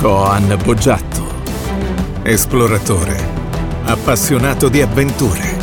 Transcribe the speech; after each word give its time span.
Coan 0.00 0.58
Boggiatto, 0.64 1.26
esploratore, 2.22 3.18
appassionato 3.84 4.70
di 4.70 4.80
avventure. 4.80 5.58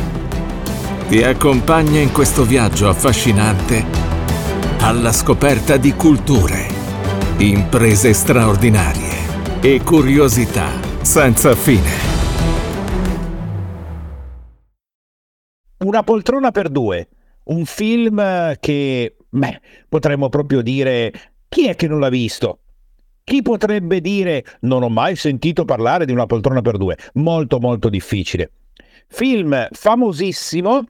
Ti 1.07 1.23
accompagna 1.23 1.99
in 1.99 2.11
questo 2.11 2.45
viaggio 2.45 2.87
affascinante 2.87 3.83
alla 4.81 5.11
scoperta 5.11 5.77
di 5.77 5.93
culture, 5.93 6.67
imprese 7.37 8.13
straordinarie 8.13 9.59
e 9.59 9.81
curiosità 9.81 10.69
senza 11.01 11.55
fine. 11.55 11.89
Una 15.79 16.03
poltrona 16.03 16.51
per 16.51 16.69
due, 16.69 17.07
un 17.45 17.65
film 17.65 18.53
che, 18.59 19.15
beh, 19.27 19.61
potremmo 19.89 20.29
proprio 20.29 20.61
dire, 20.61 21.11
chi 21.49 21.67
è 21.67 21.75
che 21.75 21.87
non 21.87 21.99
l'ha 21.99 22.09
visto? 22.09 22.59
Chi 23.27 23.41
potrebbe 23.41 23.99
dire 23.99 24.45
non 24.61 24.83
ho 24.83 24.87
mai 24.87 25.17
sentito 25.17 25.65
parlare 25.65 26.05
di 26.05 26.13
una 26.13 26.25
poltrona 26.25 26.61
per 26.61 26.77
due? 26.77 26.95
Molto 27.15 27.59
molto 27.59 27.89
difficile. 27.89 28.51
Film 29.09 29.67
famosissimo 29.69 30.85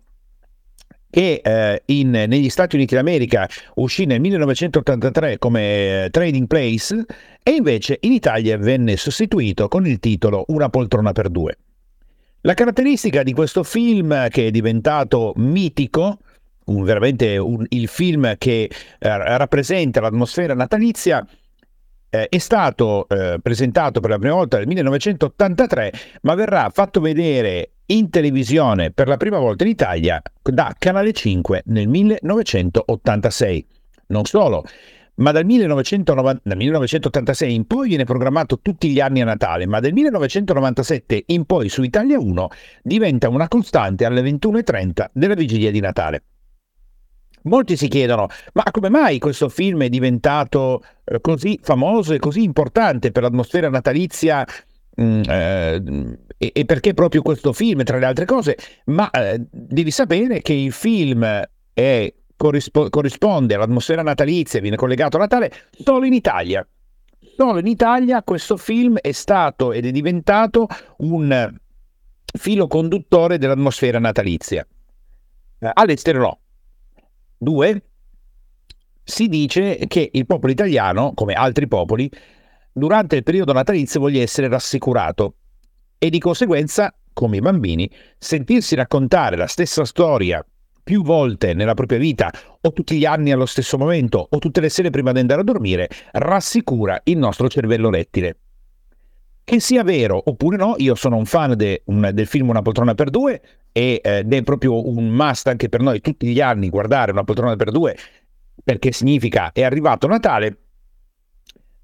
che 1.09 1.41
eh, 1.44 1.81
in, 1.85 2.11
negli 2.11 2.49
Stati 2.49 2.75
Uniti 2.75 2.94
d'America 2.94 3.49
uscì 3.77 4.05
nel 4.05 4.20
1983 4.20 5.39
come 5.39 6.03
eh, 6.03 6.09
Trading 6.11 6.45
Place 6.45 7.03
e 7.41 7.52
invece 7.53 7.97
in 8.02 8.11
Italia 8.11 8.55
venne 8.59 8.97
sostituito 8.97 9.67
con 9.67 9.88
il 9.88 9.99
titolo 9.99 10.45
Una 10.49 10.69
poltrona 10.69 11.13
per 11.13 11.30
due. 11.30 11.58
La 12.41 12.53
caratteristica 12.53 13.23
di 13.23 13.33
questo 13.33 13.63
film 13.63 14.30
che 14.30 14.45
è 14.45 14.52
diventato 14.52 15.33
mitico, 15.38 16.19
un, 16.66 16.83
veramente 16.83 17.35
un, 17.39 17.66
il 17.69 17.88
film 17.88 18.35
che 18.38 18.69
eh, 18.99 19.38
rappresenta 19.38 20.02
l'atmosfera 20.02 20.53
natalizia, 20.53 21.25
eh, 22.09 22.27
è 22.29 22.38
stato 22.38 23.07
eh, 23.07 23.39
presentato 23.41 23.99
per 23.99 24.09
la 24.09 24.20
prima 24.20 24.35
volta 24.35 24.57
nel 24.57 24.67
1983, 24.67 25.91
ma 26.22 26.36
verrà 26.36 26.69
fatto 26.69 27.00
vedere 27.00 27.72
in 27.88 28.09
televisione 28.09 28.91
per 28.91 29.08
la 29.08 29.17
prima 29.17 29.39
volta 29.39 29.63
in 29.63 29.69
Italia 29.69 30.22
da 30.41 30.75
Canale 30.78 31.13
5 31.13 31.63
nel 31.66 31.88
1986. 31.88 33.66
Non 34.08 34.25
solo, 34.25 34.63
ma 35.16 35.31
dal, 35.31 35.45
1990, 35.45 36.41
dal 36.44 36.58
1986 36.58 37.53
in 37.53 37.66
poi 37.66 37.89
viene 37.89 38.03
programmato 38.03 38.59
tutti 38.61 38.89
gli 38.89 39.00
anni 39.00 39.22
a 39.22 39.25
Natale, 39.25 39.66
ma 39.66 39.80
dal 39.80 39.94
1997 39.94 41.23
in 41.28 41.45
poi 41.45 41.69
su 41.69 41.83
Italia 41.83 42.19
1 42.19 42.47
diventa 42.83 43.30
una 43.30 43.47
costante 43.47 44.05
alle 44.05 44.22
21.30 44.22 45.08
della 45.13 45.33
vigilia 45.33 45.72
di 45.72 45.80
Natale. 45.80 46.23
Molti 47.48 47.78
si 47.78 47.88
chiedono, 47.88 48.28
ma 48.53 48.64
come 48.72 48.90
mai 48.90 49.20
questo 49.20 49.48
film 49.48 49.84
è 49.84 49.90
diventato 49.90 50.84
eh, 51.06 51.22
così 51.22 51.59
famoso 51.62 52.14
e 52.14 52.20
così 52.20 52.44
importante 52.44 53.12
per 53.12 53.23
l'atmosfera 53.23 53.70
natalizia 53.70 54.45
mm, 55.02 55.22
eh, 55.28 55.84
e, 56.38 56.66
perché 56.66 56.94
proprio 56.94 57.22
questo 57.22 57.53
film, 57.53 57.84
tra 57.84 57.98
le 57.98 58.06
altre 58.06 58.25
cose? 58.25 58.58
Ma 58.86 59.09
eh, 59.09 59.42
devi 59.50 59.90
sapere 59.92 60.42
che 60.42 60.53
il 60.53 60.72
film 60.72 61.23
è, 61.73 62.14
corrispo- 62.36 62.90
corrisponde 62.90 63.56
all'atmosfera 63.56 64.03
natalizia, 64.03 64.59
viene 64.59 64.75
collegato 64.75 65.18
a 65.18 65.22
Natale 65.22 65.52
solo 65.72 66.06
in 66.06 66.14
Italia. 66.14 66.68
Solo 67.36 67.59
in 67.59 67.68
Italia 67.68 68.23
questo 68.23 68.58
film 68.58 68.98
è 68.98 69.12
stato 69.12 69.72
ed 69.72 69.86
è 69.86 69.92
diventato 69.92 70.68
un 70.98 71.56
filo 72.38 72.68
conduttore 72.68 73.38
dell'atmosfera 73.38 74.00
natalizia. 74.00 74.66
Eh, 75.59 75.72
all'estero 75.73 76.20
no 76.20 76.40
Due, 77.38 77.83
si 79.03 79.27
dice 79.27 79.77
che 79.88 80.09
il 80.11 80.25
popolo 80.25 80.52
italiano, 80.52 81.13
come 81.13 81.33
altri 81.33 81.67
popoli, 81.67 82.09
durante 82.71 83.16
il 83.16 83.23
periodo 83.23 83.53
natalizio 83.53 83.99
voglia 83.99 84.21
essere 84.21 84.47
rassicurato 84.47 85.35
e 85.97 86.09
di 86.09 86.19
conseguenza, 86.19 86.94
come 87.13 87.38
i 87.38 87.41
bambini, 87.41 87.89
sentirsi 88.17 88.75
raccontare 88.75 89.35
la 89.35 89.47
stessa 89.47 89.85
storia 89.85 90.45
più 90.84 91.03
volte 91.03 91.53
nella 91.53 91.73
propria 91.73 92.00
vita 92.00 92.31
o 92.62 92.72
tutti 92.72 92.97
gli 92.97 93.06
anni 93.06 93.31
allo 93.31 93.45
stesso 93.45 93.78
momento 93.78 94.25
o 94.29 94.39
tutte 94.39 94.62
le 94.62 94.69
sere 94.69 94.89
prima 94.89 95.12
di 95.12 95.19
andare 95.19 95.41
a 95.41 95.44
dormire 95.44 95.89
rassicura 96.13 97.00
il 97.03 97.17
nostro 97.17 97.50
cervello 97.50 97.89
rettile. 97.89 98.38
Che 99.50 99.62
sia 99.62 99.81
vero 99.81 100.22
oppure 100.25 100.58
no, 100.58 100.74
io 100.75 100.94
sono 100.94 101.16
un 101.16 101.24
fan 101.24 101.56
de, 101.56 101.84
un, 101.85 102.09
del 102.13 102.28
film 102.28 102.50
Una 102.50 102.62
poltrona 102.62 102.96
per 102.96 103.09
due 103.09 103.41
ed 103.72 104.02
è 104.03 104.44
proprio 104.44 104.85
un 104.90 105.08
must 105.08 105.47
anche 105.47 105.69
per 105.69 105.80
noi 105.80 106.02
tutti 106.02 106.28
gli 106.28 106.41
anni 106.41 106.68
guardare 106.68 107.13
Una 107.13 107.24
poltrona 107.24 107.56
per 107.56 107.72
due 107.72 107.96
perché 108.62 108.91
significa 108.91 109.53
è 109.53 109.63
arrivato 109.63 110.06
Natale. 110.06 110.57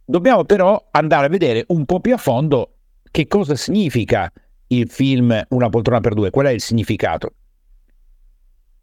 Dobbiamo 0.04 0.44
però 0.44 0.90
andare 0.92 1.28
a 1.28 1.30
vedere 1.30 1.64
un 1.68 1.86
po' 1.86 2.02
più 2.02 2.14
a 2.14 2.18
fondo 2.18 2.74
che 3.10 3.28
cosa 3.28 3.56
significa 3.56 4.30
il 4.68 4.90
film 4.90 5.46
Una 5.52 5.70
poltrona 5.70 6.02
per 6.02 6.16
due, 6.16 6.32
qual 6.32 6.48
è 6.48 6.52
il 6.52 6.60
significato. 6.60 7.32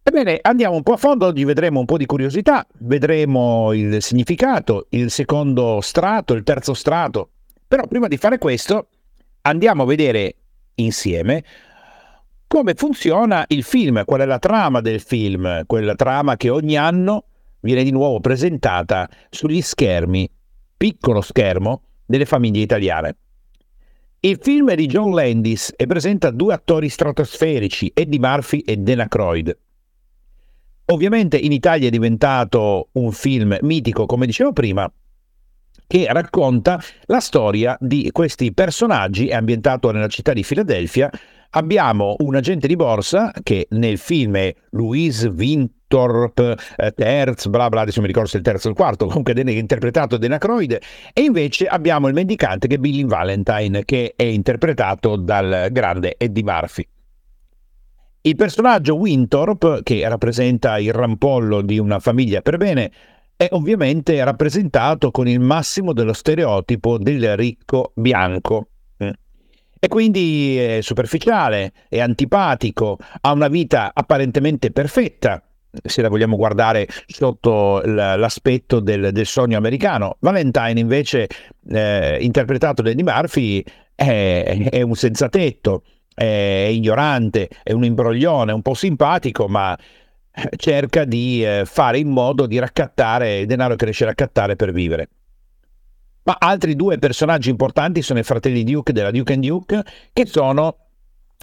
Ebbene, 0.03 0.39
andiamo 0.41 0.77
un 0.77 0.83
po' 0.83 0.95
a 0.95 0.97
fondo, 0.97 1.27
oggi 1.27 1.45
vedremo 1.45 1.81
un 1.81 1.85
po' 1.85 1.99
di 1.99 2.07
curiosità, 2.07 2.67
vedremo 2.79 3.75
il 3.75 4.01
significato, 4.01 4.87
il 4.89 5.11
secondo 5.11 5.83
strato, 5.83 6.33
il 6.33 6.45
terzo 6.45 6.73
strato, 6.73 7.33
però 7.71 7.87
prima 7.87 8.09
di 8.09 8.17
fare 8.17 8.39
questo 8.39 8.89
andiamo 9.43 9.85
a 9.85 9.87
vedere 9.87 10.35
insieme 10.75 11.45
come 12.49 12.75
funziona 12.75 13.45
il 13.47 13.63
film, 13.63 14.05
qual 14.05 14.23
è 14.23 14.25
la 14.25 14.41
trama 14.41 14.81
del 14.81 15.01
film, 15.01 15.65
quella 15.67 15.95
trama 15.95 16.37
che 16.37 16.51
ogni 16.51 16.77
anno 16.77 17.27
viene 17.61 17.85
di 17.85 17.93
nuovo 17.93 18.19
presentata 18.19 19.09
sugli 19.29 19.63
schermi, 19.63 20.29
piccolo 20.77 21.21
schermo, 21.21 21.83
delle 22.05 22.25
famiglie 22.25 22.63
italiane. 22.63 23.17
Il 24.19 24.41
film 24.43 24.71
è 24.71 24.75
di 24.75 24.87
John 24.87 25.15
Landis 25.15 25.73
e 25.77 25.87
presenta 25.87 26.33
due 26.33 26.55
attori 26.55 26.89
stratosferici, 26.89 27.93
Eddie 27.95 28.19
Murphy 28.19 28.59
e 28.67 28.79
Dana 28.79 29.07
Croyd. 29.07 29.57
Ovviamente 30.87 31.37
in 31.37 31.53
Italia 31.53 31.87
è 31.87 31.91
diventato 31.93 32.89
un 32.95 33.13
film 33.13 33.57
mitico, 33.61 34.07
come 34.07 34.27
dicevo 34.27 34.53
prima, 34.53 34.93
che 35.91 36.07
racconta 36.09 36.81
la 37.07 37.19
storia 37.19 37.77
di 37.81 38.11
questi 38.13 38.53
personaggi, 38.53 39.27
è 39.27 39.35
ambientato 39.35 39.91
nella 39.91 40.07
città 40.07 40.33
di 40.33 40.45
Filadelfia. 40.45 41.11
Abbiamo 41.51 42.15
un 42.21 42.37
agente 42.37 42.69
di 42.69 42.77
borsa 42.77 43.33
che 43.43 43.67
nel 43.71 43.99
film 43.99 44.37
è 44.37 44.55
Louise 44.71 45.27
Winthorpe 45.27 46.57
eh, 46.77 46.93
Terz, 46.93 47.49
bla 47.49 47.69
bla, 47.69 47.81
adesso 47.81 48.01
mi 48.01 48.07
ricordo 48.07 48.29
se 48.29 48.37
il 48.37 48.45
terzo 48.45 48.69
o 48.69 48.71
il 48.71 48.77
quarto, 48.77 49.07
comunque 49.07 49.33
è 49.33 49.51
interpretato 49.51 50.17
da 50.17 50.29
Dana 50.29 50.39
e 51.13 51.23
invece 51.23 51.67
abbiamo 51.67 52.07
il 52.07 52.15
mendicante 52.15 52.69
che 52.69 52.77
è 52.77 52.79
Billy 52.79 53.05
Valentine, 53.05 53.85
che 53.85 54.13
è 54.15 54.23
interpretato 54.23 55.17
dal 55.17 55.71
grande 55.73 56.15
Eddie 56.17 56.45
Murphy. 56.45 56.87
Il 58.21 58.37
personaggio 58.37 58.95
Winthorpe, 58.95 59.81
che 59.83 60.09
rappresenta 60.09 60.79
il 60.79 60.93
rampollo 60.93 61.63
di 61.63 61.81
una 61.81 61.99
famiglia 61.99 62.43
per 62.43 62.59
bene, 62.59 62.93
è 63.41 63.49
ovviamente 63.53 64.23
rappresentato 64.23 65.11
con 65.11 65.27
il 65.27 65.41
massimo 65.41 65.95
dello 65.95 66.13
stereotipo 66.13 66.99
del 66.99 67.39
ricco 67.39 67.93
bianco. 67.95 68.67
Eh. 68.99 69.15
E 69.79 69.89
quindi 69.89 70.59
è 70.59 70.81
superficiale, 70.83 71.73
è 71.89 72.01
antipatico, 72.01 72.99
ha 73.23 73.33
una 73.33 73.49
vita 73.49 73.93
apparentemente 73.95 74.71
perfetta, 74.73 75.43
se 75.71 76.03
la 76.03 76.11
vogliamo 76.11 76.37
guardare 76.37 76.87
sotto 77.07 77.81
l'aspetto 77.83 78.79
del, 78.79 79.11
del 79.11 79.25
sogno 79.25 79.57
americano. 79.57 80.19
Valentine 80.21 80.79
invece, 80.79 81.27
eh, 81.71 82.19
interpretato 82.21 82.83
da 82.83 82.91
Eddie 82.91 83.05
Murphy, 83.05 83.65
è, 83.95 84.69
è 84.71 84.83
un 84.83 84.95
senzatetto, 84.95 85.85
è 86.15 86.69
ignorante, 86.71 87.49
è 87.63 87.73
un 87.73 87.85
imbroglione, 87.85 88.53
un 88.53 88.61
po' 88.61 88.75
simpatico, 88.75 89.49
ma 89.49 89.75
cerca 90.57 91.05
di 91.05 91.45
eh, 91.45 91.63
fare 91.65 91.99
in 91.99 92.09
modo 92.09 92.47
di 92.47 92.59
raccattare 92.59 93.47
denaro 93.47 93.77
che 93.77 93.85
riesce 93.85 94.05
a 94.05 94.09
raccattare 94.09 94.57
per 94.57 94.73
vivere. 94.73 95.09
Ma 96.23 96.37
altri 96.39 96.77
due 96.77 96.99
personaggi 96.99 97.51
importanti 97.51 98.03
sono 98.03 98.19
i 98.19 98.25
fratelli 98.25 98.63
Duke 98.63 98.93
della 98.93 99.11
Duke 99.11 99.33
and 99.33 99.45
Duke, 99.45 99.83
che 100.13 100.27
sono 100.27 100.77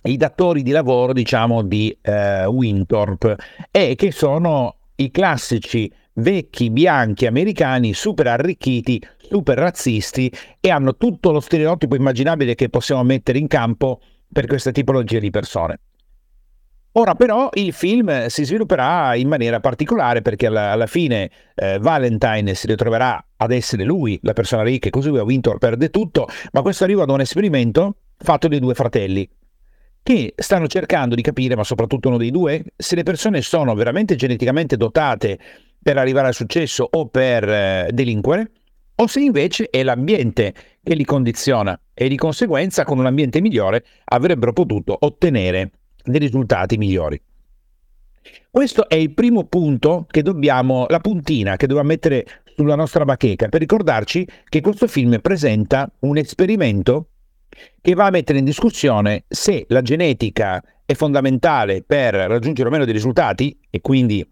i 0.03 0.17
datori 0.17 0.61
di 0.61 0.71
lavoro, 0.71 1.13
diciamo, 1.13 1.63
di 1.63 1.95
eh, 2.01 2.45
Winthorpe 2.45 3.35
e 3.71 3.95
che 3.95 4.11
sono 4.11 4.75
i 4.95 5.11
classici 5.11 5.91
vecchi 6.13 6.69
bianchi 6.69 7.25
americani 7.25 7.93
super 7.93 8.27
arricchiti, 8.27 9.01
super 9.17 9.57
razzisti 9.57 10.31
e 10.59 10.69
hanno 10.69 10.95
tutto 10.95 11.31
lo 11.31 11.39
stereotipo 11.39 11.95
immaginabile 11.95 12.55
che 12.55 12.69
possiamo 12.69 13.03
mettere 13.03 13.39
in 13.39 13.47
campo 13.47 13.99
per 14.31 14.45
questa 14.47 14.71
tipologia 14.71 15.19
di 15.19 15.29
persone. 15.29 15.79
Ora 16.97 17.13
però 17.13 17.49
il 17.53 17.73
film 17.73 18.25
si 18.25 18.43
svilupperà 18.43 19.13
in 19.13 19.27
maniera 19.27 19.59
particolare 19.59 20.23
perché 20.23 20.47
alla, 20.47 20.71
alla 20.71 20.87
fine 20.87 21.29
eh, 21.53 21.77
Valentine 21.77 22.55
si 22.55 22.65
ritroverà 22.65 23.23
ad 23.35 23.51
essere 23.51 23.83
lui 23.83 24.17
la 24.23 24.33
persona 24.33 24.63
ricca 24.63 24.87
e 24.87 24.89
così 24.89 25.09
lui 25.09 25.19
a 25.19 25.23
Winter 25.23 25.57
perde 25.59 25.91
tutto, 25.91 26.27
ma 26.53 26.63
questo 26.63 26.85
arriva 26.85 27.03
ad 27.03 27.11
un 27.11 27.19
esperimento 27.19 27.97
fatto 28.17 28.47
dai 28.47 28.59
due 28.59 28.73
fratelli 28.73 29.29
che 30.01 30.33
stanno 30.35 30.65
cercando 30.65 31.13
di 31.13 31.21
capire, 31.21 31.55
ma 31.55 31.63
soprattutto 31.63 32.07
uno 32.07 32.17
dei 32.17 32.31
due, 32.31 32.63
se 32.75 32.95
le 32.95 33.03
persone 33.03 33.41
sono 33.41 33.75
veramente 33.75 34.15
geneticamente 34.15 34.75
dotate 34.75 35.37
per 35.79 35.99
arrivare 35.99 36.27
al 36.27 36.33
successo 36.33 36.87
o 36.89 37.09
per 37.09 37.47
eh, 37.47 37.89
delinquere 37.93 38.49
o 38.95 39.05
se 39.05 39.19
invece 39.19 39.69
è 39.69 39.83
l'ambiente 39.83 40.51
che 40.81 40.95
li 40.95 41.05
condiziona 41.05 41.79
e 41.93 42.07
di 42.07 42.15
conseguenza 42.15 42.83
con 42.83 42.97
un 42.97 43.05
ambiente 43.05 43.39
migliore 43.39 43.85
avrebbero 44.05 44.51
potuto 44.51 44.97
ottenere 44.99 45.73
dei 46.07 46.19
risultati 46.19 46.77
migliori. 46.77 47.21
Questo 48.49 48.89
è 48.89 48.95
il 48.95 49.13
primo 49.13 49.45
punto 49.45 50.05
che 50.09 50.21
dobbiamo, 50.21 50.85
la 50.89 50.99
puntina 50.99 51.55
che 51.55 51.67
dobbiamo 51.67 51.89
mettere 51.89 52.25
sulla 52.55 52.75
nostra 52.75 53.05
bacheca 53.05 53.49
per 53.49 53.59
ricordarci 53.59 54.27
che 54.49 54.61
questo 54.61 54.87
film 54.87 55.19
presenta 55.21 55.89
un 55.99 56.17
esperimento 56.17 57.09
che 57.81 57.93
va 57.93 58.07
a 58.07 58.09
mettere 58.09 58.39
in 58.39 58.45
discussione 58.45 59.25
se 59.27 59.65
la 59.69 59.81
genetica 59.81 60.61
è 60.85 60.93
fondamentale 60.93 61.83
per 61.83 62.13
raggiungere 62.13 62.67
o 62.67 62.71
meno 62.71 62.85
dei 62.85 62.93
risultati 62.93 63.57
e 63.69 63.81
quindi 63.81 64.25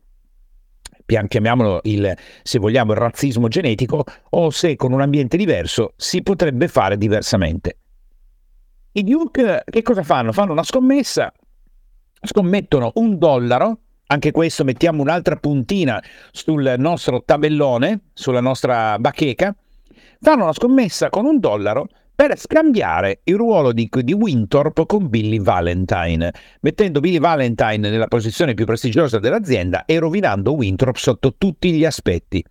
chiamiamolo 1.05 1.81
il, 1.83 2.17
se 2.41 2.59
vogliamo, 2.59 2.93
il 2.93 2.97
razzismo 2.97 3.47
genetico, 3.47 4.03
o 4.31 4.49
se 4.49 4.75
con 4.75 4.91
un 4.91 5.01
ambiente 5.01 5.37
diverso 5.37 5.93
si 5.95 6.23
potrebbe 6.23 6.67
fare 6.67 6.97
diversamente. 6.97 7.77
I 8.93 9.03
Duke 9.03 9.63
che 9.69 9.81
cosa 9.81 10.03
fanno? 10.03 10.31
Fanno 10.31 10.53
una 10.53 10.63
scommessa, 10.63 11.31
scommettono 12.25 12.91
un 12.95 13.17
dollaro, 13.17 13.79
anche 14.07 14.31
questo 14.31 14.63
mettiamo 14.63 15.01
un'altra 15.01 15.35
puntina 15.37 16.01
sul 16.31 16.75
nostro 16.77 17.23
tabellone, 17.23 18.01
sulla 18.13 18.41
nostra 18.41 18.97
bacheca, 18.99 19.55
fanno 20.19 20.43
una 20.43 20.53
scommessa 20.53 21.09
con 21.09 21.25
un 21.25 21.39
dollaro 21.39 21.87
per 22.15 22.37
scambiare 22.39 23.19
il 23.25 23.35
ruolo 23.35 23.73
di, 23.73 23.89
di 23.91 24.13
Winthorpe 24.13 24.85
con 24.85 25.09
Billy 25.09 25.41
Valentine, 25.41 26.31
mettendo 26.61 27.01
Billy 27.01 27.19
Valentine 27.19 27.89
nella 27.89 28.07
posizione 28.07 28.53
più 28.53 28.65
prestigiosa 28.65 29.19
dell'azienda 29.19 29.83
e 29.85 29.99
rovinando 29.99 30.53
Winthorpe 30.53 30.97
sotto 30.97 31.35
tutti 31.37 31.73
gli 31.73 31.83
aspetti. 31.83 32.43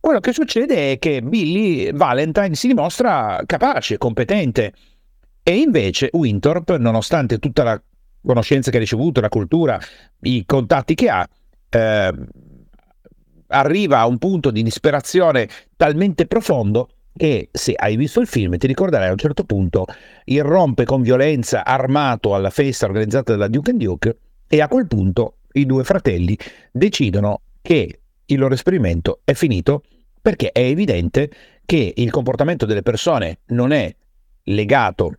Quello 0.00 0.20
che 0.20 0.32
succede 0.32 0.92
è 0.92 0.98
che 0.98 1.22
Billy 1.22 1.92
Valentine 1.92 2.54
si 2.54 2.68
dimostra 2.68 3.40
capace, 3.46 3.98
competente, 3.98 4.72
e 5.42 5.58
invece 5.58 6.10
Winthorpe, 6.12 6.76
nonostante 6.76 7.38
tutta 7.38 7.62
la 7.62 7.80
conoscenza 8.26 8.70
che 8.70 8.76
ha 8.76 8.80
ricevuto, 8.80 9.20
la 9.20 9.28
cultura, 9.28 9.80
i 10.22 10.44
contatti 10.44 10.94
che 10.94 11.08
ha, 11.08 11.26
eh, 11.70 12.12
arriva 13.48 14.00
a 14.00 14.06
un 14.06 14.18
punto 14.18 14.50
di 14.50 14.62
disperazione 14.62 15.48
talmente 15.76 16.26
profondo 16.26 16.88
e 17.16 17.48
se 17.50 17.72
hai 17.74 17.96
visto 17.96 18.20
il 18.20 18.26
film 18.26 18.58
ti 18.58 18.66
ricorderai 18.66 19.08
a 19.08 19.12
un 19.12 19.16
certo 19.16 19.44
punto 19.44 19.86
irrompe 20.24 20.84
con 20.84 21.00
violenza 21.00 21.64
armato 21.64 22.34
alla 22.34 22.50
festa 22.50 22.84
organizzata 22.84 23.32
dalla 23.32 23.48
Duke 23.48 23.70
and 23.70 23.80
Duke 23.80 24.18
e 24.46 24.60
a 24.60 24.68
quel 24.68 24.86
punto 24.86 25.38
i 25.52 25.64
due 25.64 25.82
fratelli 25.82 26.36
decidono 26.70 27.40
che 27.62 28.00
il 28.26 28.38
loro 28.38 28.52
esperimento 28.52 29.20
è 29.24 29.32
finito 29.32 29.82
perché 30.20 30.50
è 30.50 30.60
evidente 30.60 31.30
che 31.64 31.94
il 31.96 32.10
comportamento 32.10 32.66
delle 32.66 32.82
persone 32.82 33.38
non 33.46 33.72
è 33.72 33.94
legato 34.44 35.18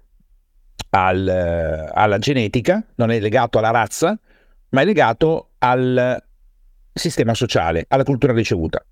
al, 0.90 1.90
alla 1.94 2.18
genetica, 2.18 2.86
non 2.96 3.12
è 3.12 3.20
legato 3.20 3.58
alla 3.58 3.72
razza, 3.72 4.18
ma 4.70 4.82
è 4.82 4.86
legato 4.86 5.52
al 5.60 6.24
sistema 6.94 7.34
sociale, 7.34 7.86
alla 7.88 8.04
cultura 8.04 8.34
ricevuta. 8.34 8.84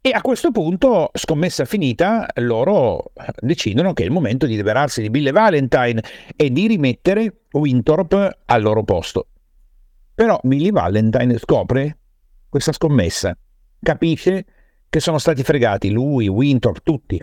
E 0.00 0.10
a 0.10 0.20
questo 0.20 0.52
punto, 0.52 1.10
scommessa 1.12 1.64
finita, 1.64 2.26
loro 2.36 3.12
decidono 3.40 3.92
che 3.92 4.04
è 4.04 4.06
il 4.06 4.12
momento 4.12 4.46
di 4.46 4.54
liberarsi 4.54 5.02
di 5.02 5.10
Bill 5.10 5.32
Valentine 5.32 6.02
e 6.36 6.50
di 6.50 6.66
rimettere 6.66 7.40
Winthorpe 7.52 8.38
al 8.46 8.62
loro 8.62 8.84
posto. 8.84 9.26
Però 10.14 10.38
Billy 10.42 10.70
Valentine 10.70 11.36
scopre 11.38 11.98
questa 12.48 12.72
scommessa, 12.72 13.36
capisce 13.80 14.46
che 14.88 15.00
sono 15.00 15.18
stati 15.18 15.42
fregati 15.42 15.90
lui, 15.90 16.28
Winthorpe, 16.28 16.80
tutti. 16.82 17.22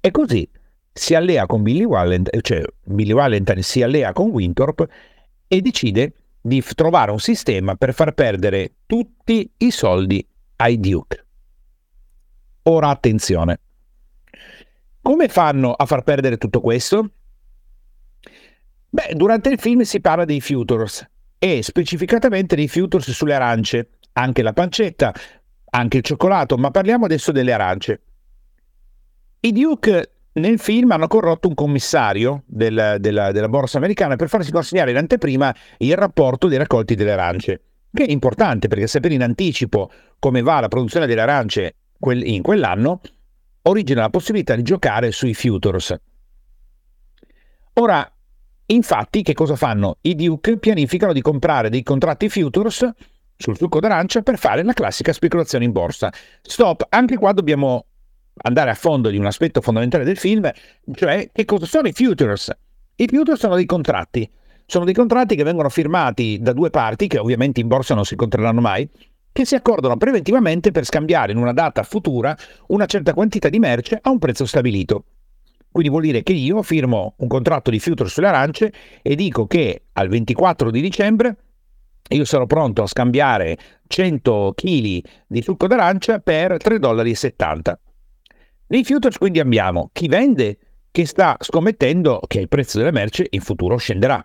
E 0.00 0.10
così 0.10 0.48
si 0.92 1.14
allea 1.14 1.46
con 1.46 1.62
Billy 1.62 1.86
Valentine, 1.86 2.42
cioè 2.42 2.62
Billy 2.84 3.12
Valentine 3.12 3.62
si 3.62 3.82
allea 3.82 4.12
con 4.12 4.30
Winthorpe 4.30 4.88
e 5.46 5.60
decide 5.60 6.14
di 6.40 6.62
trovare 6.74 7.10
un 7.10 7.18
sistema 7.18 7.74
per 7.76 7.94
far 7.94 8.12
perdere 8.12 8.74
tutti 8.86 9.50
i 9.58 9.70
soldi 9.70 10.26
ai 10.56 10.78
Duke. 10.78 11.26
Ora 12.64 12.88
attenzione. 12.88 13.60
Come 15.02 15.28
fanno 15.28 15.72
a 15.72 15.86
far 15.86 16.02
perdere 16.02 16.36
tutto 16.36 16.60
questo? 16.60 17.10
Beh, 18.90 19.14
durante 19.14 19.50
il 19.50 19.58
film 19.58 19.82
si 19.82 20.00
parla 20.00 20.24
dei 20.24 20.40
futures 20.40 21.08
e 21.38 21.62
specificatamente 21.62 22.56
dei 22.56 22.68
futures 22.68 23.10
sulle 23.12 23.34
arance, 23.34 23.90
anche 24.12 24.42
la 24.42 24.52
pancetta, 24.52 25.14
anche 25.70 25.98
il 25.98 26.02
cioccolato, 26.02 26.56
ma 26.56 26.70
parliamo 26.70 27.04
adesso 27.06 27.32
delle 27.32 27.52
arance. 27.52 28.00
I 29.40 29.52
Duke 29.52 30.19
nel 30.32 30.58
film 30.58 30.90
hanno 30.92 31.08
corrotto 31.08 31.48
un 31.48 31.54
commissario 31.54 32.44
del, 32.46 32.96
della, 32.98 33.32
della 33.32 33.48
borsa 33.48 33.78
americana 33.78 34.16
per 34.16 34.28
farsi 34.28 34.52
consegnare 34.52 34.90
in 34.90 34.96
anteprima 34.96 35.54
il 35.78 35.96
rapporto 35.96 36.46
dei 36.46 36.58
raccolti 36.58 36.94
delle 36.94 37.12
arance, 37.12 37.62
che 37.92 38.04
è 38.04 38.10
importante 38.10 38.68
perché 38.68 38.86
sapere 38.86 39.14
in 39.14 39.22
anticipo 39.22 39.90
come 40.18 40.42
va 40.42 40.60
la 40.60 40.68
produzione 40.68 41.06
delle 41.06 41.22
arance 41.22 41.74
in 42.02 42.42
quell'anno 42.42 43.00
origina 43.62 44.02
la 44.02 44.10
possibilità 44.10 44.54
di 44.54 44.62
giocare 44.62 45.10
sui 45.10 45.34
futures. 45.34 45.94
Ora, 47.74 48.10
infatti, 48.66 49.22
che 49.22 49.34
cosa 49.34 49.56
fanno? 49.56 49.98
I 50.02 50.14
Duke 50.14 50.58
pianificano 50.58 51.12
di 51.12 51.20
comprare 51.20 51.70
dei 51.70 51.82
contratti 51.82 52.28
futures 52.28 52.88
sul 53.36 53.56
succo 53.56 53.80
d'arancia 53.80 54.22
per 54.22 54.38
fare 54.38 54.62
la 54.62 54.72
classica 54.72 55.12
speculazione 55.12 55.64
in 55.64 55.72
borsa. 55.72 56.12
Stop, 56.42 56.86
anche 56.90 57.16
qua 57.16 57.32
dobbiamo 57.32 57.86
andare 58.42 58.70
a 58.70 58.74
fondo 58.74 59.10
di 59.10 59.18
un 59.18 59.26
aspetto 59.26 59.60
fondamentale 59.60 60.04
del 60.04 60.16
film, 60.16 60.50
cioè 60.94 61.30
che 61.32 61.44
cosa 61.44 61.66
sono 61.66 61.88
i 61.88 61.92
futures? 61.92 62.50
I 62.96 63.06
futures 63.06 63.38
sono 63.38 63.54
dei 63.54 63.66
contratti, 63.66 64.30
sono 64.66 64.84
dei 64.84 64.94
contratti 64.94 65.34
che 65.34 65.42
vengono 65.42 65.68
firmati 65.68 66.38
da 66.40 66.52
due 66.52 66.70
parti, 66.70 67.06
che 67.06 67.18
ovviamente 67.18 67.60
in 67.60 67.68
borsa 67.68 67.94
non 67.94 68.04
si 68.04 68.14
incontreranno 68.14 68.60
mai, 68.60 68.88
che 69.32 69.44
si 69.44 69.54
accordano 69.54 69.96
preventivamente 69.96 70.70
per 70.70 70.84
scambiare 70.84 71.32
in 71.32 71.38
una 71.38 71.52
data 71.52 71.82
futura 71.82 72.36
una 72.68 72.86
certa 72.86 73.14
quantità 73.14 73.48
di 73.48 73.58
merce 73.58 73.98
a 74.00 74.10
un 74.10 74.18
prezzo 74.18 74.44
stabilito. 74.46 75.04
Quindi 75.70 75.90
vuol 75.90 76.02
dire 76.02 76.22
che 76.22 76.32
io 76.32 76.62
firmo 76.62 77.14
un 77.18 77.28
contratto 77.28 77.70
di 77.70 77.78
future 77.78 78.08
sulle 78.08 78.26
arance 78.26 78.72
e 79.02 79.14
dico 79.14 79.46
che 79.46 79.84
al 79.92 80.08
24 80.08 80.70
di 80.70 80.80
dicembre 80.80 81.36
io 82.08 82.24
sarò 82.24 82.44
pronto 82.46 82.82
a 82.82 82.86
scambiare 82.86 83.56
100 83.86 84.52
kg 84.56 85.00
di 85.28 85.42
succo 85.42 85.68
d'arancia 85.68 86.18
per 86.18 86.56
3,70 86.56 86.78
dollari. 86.78 87.14
Nei 88.70 88.84
futures 88.84 89.18
quindi 89.18 89.40
abbiamo 89.40 89.90
chi 89.92 90.06
vende 90.06 90.58
che 90.92 91.04
sta 91.04 91.36
scommettendo 91.40 92.20
che 92.28 92.38
il 92.38 92.46
prezzo 92.46 92.78
della 92.78 92.92
merce 92.92 93.26
in 93.30 93.40
futuro 93.40 93.76
scenderà. 93.76 94.24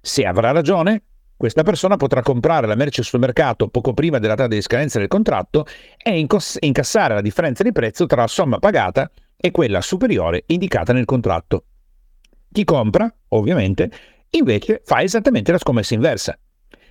Se 0.00 0.24
avrà 0.24 0.50
ragione, 0.50 1.02
questa 1.36 1.62
persona 1.62 1.96
potrà 1.96 2.22
comprare 2.22 2.66
la 2.66 2.74
merce 2.74 3.02
sul 3.02 3.20
mercato 3.20 3.68
poco 3.68 3.92
prima 3.92 4.18
della 4.18 4.34
data 4.34 4.48
di 4.48 4.62
scadenza 4.62 4.98
del 4.98 5.08
contratto 5.08 5.66
e 6.02 6.26
incassare 6.60 7.12
la 7.12 7.20
differenza 7.20 7.62
di 7.62 7.72
prezzo 7.72 8.06
tra 8.06 8.22
la 8.22 8.28
somma 8.28 8.58
pagata 8.58 9.10
e 9.36 9.50
quella 9.50 9.82
superiore 9.82 10.44
indicata 10.46 10.94
nel 10.94 11.04
contratto. 11.04 11.64
Chi 12.50 12.64
compra, 12.64 13.14
ovviamente, 13.28 13.90
invece 14.30 14.80
fa 14.86 15.02
esattamente 15.02 15.52
la 15.52 15.58
scommessa 15.58 15.92
inversa. 15.92 16.38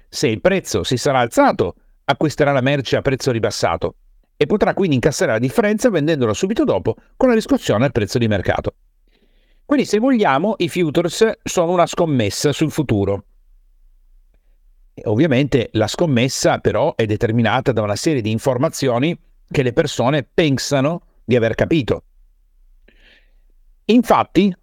Se 0.07 0.27
il 0.27 0.39
prezzo 0.39 0.83
si 0.83 0.97
sarà 0.97 1.17
alzato, 1.17 1.73
acquisterà 2.03 2.51
la 2.51 2.61
merce 2.61 2.95
a 2.95 3.01
prezzo 3.01 3.31
ribassato 3.31 3.95
e 4.41 4.45
potrà 4.45 4.73
quindi 4.73 4.95
incassare 4.95 5.33
la 5.33 5.39
differenza 5.39 5.89
vendendola 5.89 6.33
subito 6.33 6.63
dopo 6.63 6.95
con 7.17 7.27
la 7.27 7.35
riscossione 7.35 7.83
al 7.83 7.91
prezzo 7.91 8.17
di 8.17 8.29
mercato. 8.29 8.73
Quindi 9.65 9.85
se 9.85 9.99
vogliamo 9.99 10.55
i 10.59 10.69
futures 10.69 11.39
sono 11.43 11.73
una 11.73 11.85
scommessa 11.85 12.53
sul 12.53 12.71
futuro 12.71 13.25
Ovviamente 15.05 15.69
la 15.73 15.87
scommessa 15.87 16.59
però 16.59 16.95
è 16.95 17.05
determinata 17.05 17.71
da 17.71 17.81
una 17.81 17.95
serie 17.95 18.21
di 18.21 18.31
informazioni 18.31 19.17
che 19.49 19.63
le 19.63 19.73
persone 19.73 20.23
pensano 20.23 21.03
di 21.23 21.35
aver 21.35 21.55
capito. 21.55 22.03
Infatti, 23.85 24.55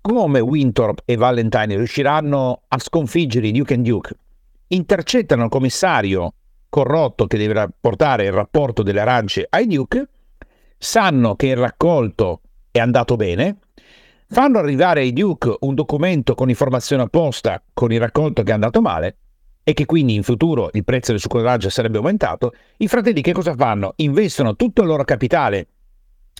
come 0.00 0.40
Winthorpe 0.40 1.02
e 1.04 1.16
Valentine 1.16 1.76
riusciranno 1.76 2.62
a 2.68 2.78
sconfiggere 2.78 3.48
i 3.48 3.52
Duke 3.52 3.80
Duke? 3.80 4.14
Intercettano 4.68 5.44
il 5.44 5.50
commissario 5.50 6.34
corrotto 6.70 7.26
che 7.26 7.36
deve 7.36 7.68
portare 7.78 8.24
il 8.24 8.32
rapporto 8.32 8.82
delle 8.82 9.00
arance 9.00 9.46
ai 9.50 9.66
Duke, 9.66 10.08
sanno 10.78 11.36
che 11.36 11.48
il 11.48 11.56
raccolto 11.56 12.40
è 12.70 12.78
andato 12.78 13.16
bene, 13.16 13.58
fanno 14.28 14.58
arrivare 14.58 15.00
ai 15.00 15.12
Duke 15.12 15.56
un 15.60 15.74
documento 15.74 16.34
con 16.34 16.48
informazione 16.48 17.02
apposta 17.02 17.62
con 17.74 17.92
il 17.92 17.98
raccolto 17.98 18.42
che 18.42 18.50
è 18.50 18.54
andato 18.54 18.80
male 18.80 19.16
e 19.62 19.74
che 19.74 19.84
quindi 19.84 20.14
in 20.14 20.22
futuro 20.22 20.70
il 20.72 20.84
prezzo 20.84 21.10
del 21.10 21.20
succo 21.20 21.40
d'arancia 21.40 21.68
sarebbe 21.68 21.98
aumentato, 21.98 22.54
i 22.78 22.88
fratelli 22.88 23.20
che 23.20 23.32
cosa 23.32 23.54
fanno? 23.54 23.92
Investono 23.96 24.56
tutto 24.56 24.80
il 24.80 24.88
loro 24.88 25.04
capitale 25.04 25.66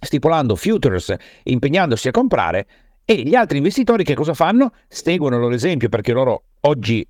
stipulando 0.01 0.57
futures, 0.57 1.15
impegnandosi 1.43 2.09
a 2.09 2.13
comprare 2.13 2.67
e 3.05 3.23
gli 3.23 3.35
altri 3.35 3.59
investitori 3.59 4.05
che 4.05 4.15
cosa 4.15 4.35
fanno? 4.35 4.73
Seguono 4.89 5.35
il 5.35 5.43
loro 5.43 5.55
esempio 5.55 5.89
perché 5.89 6.13
loro 6.13 6.45
oggi, 6.61 7.07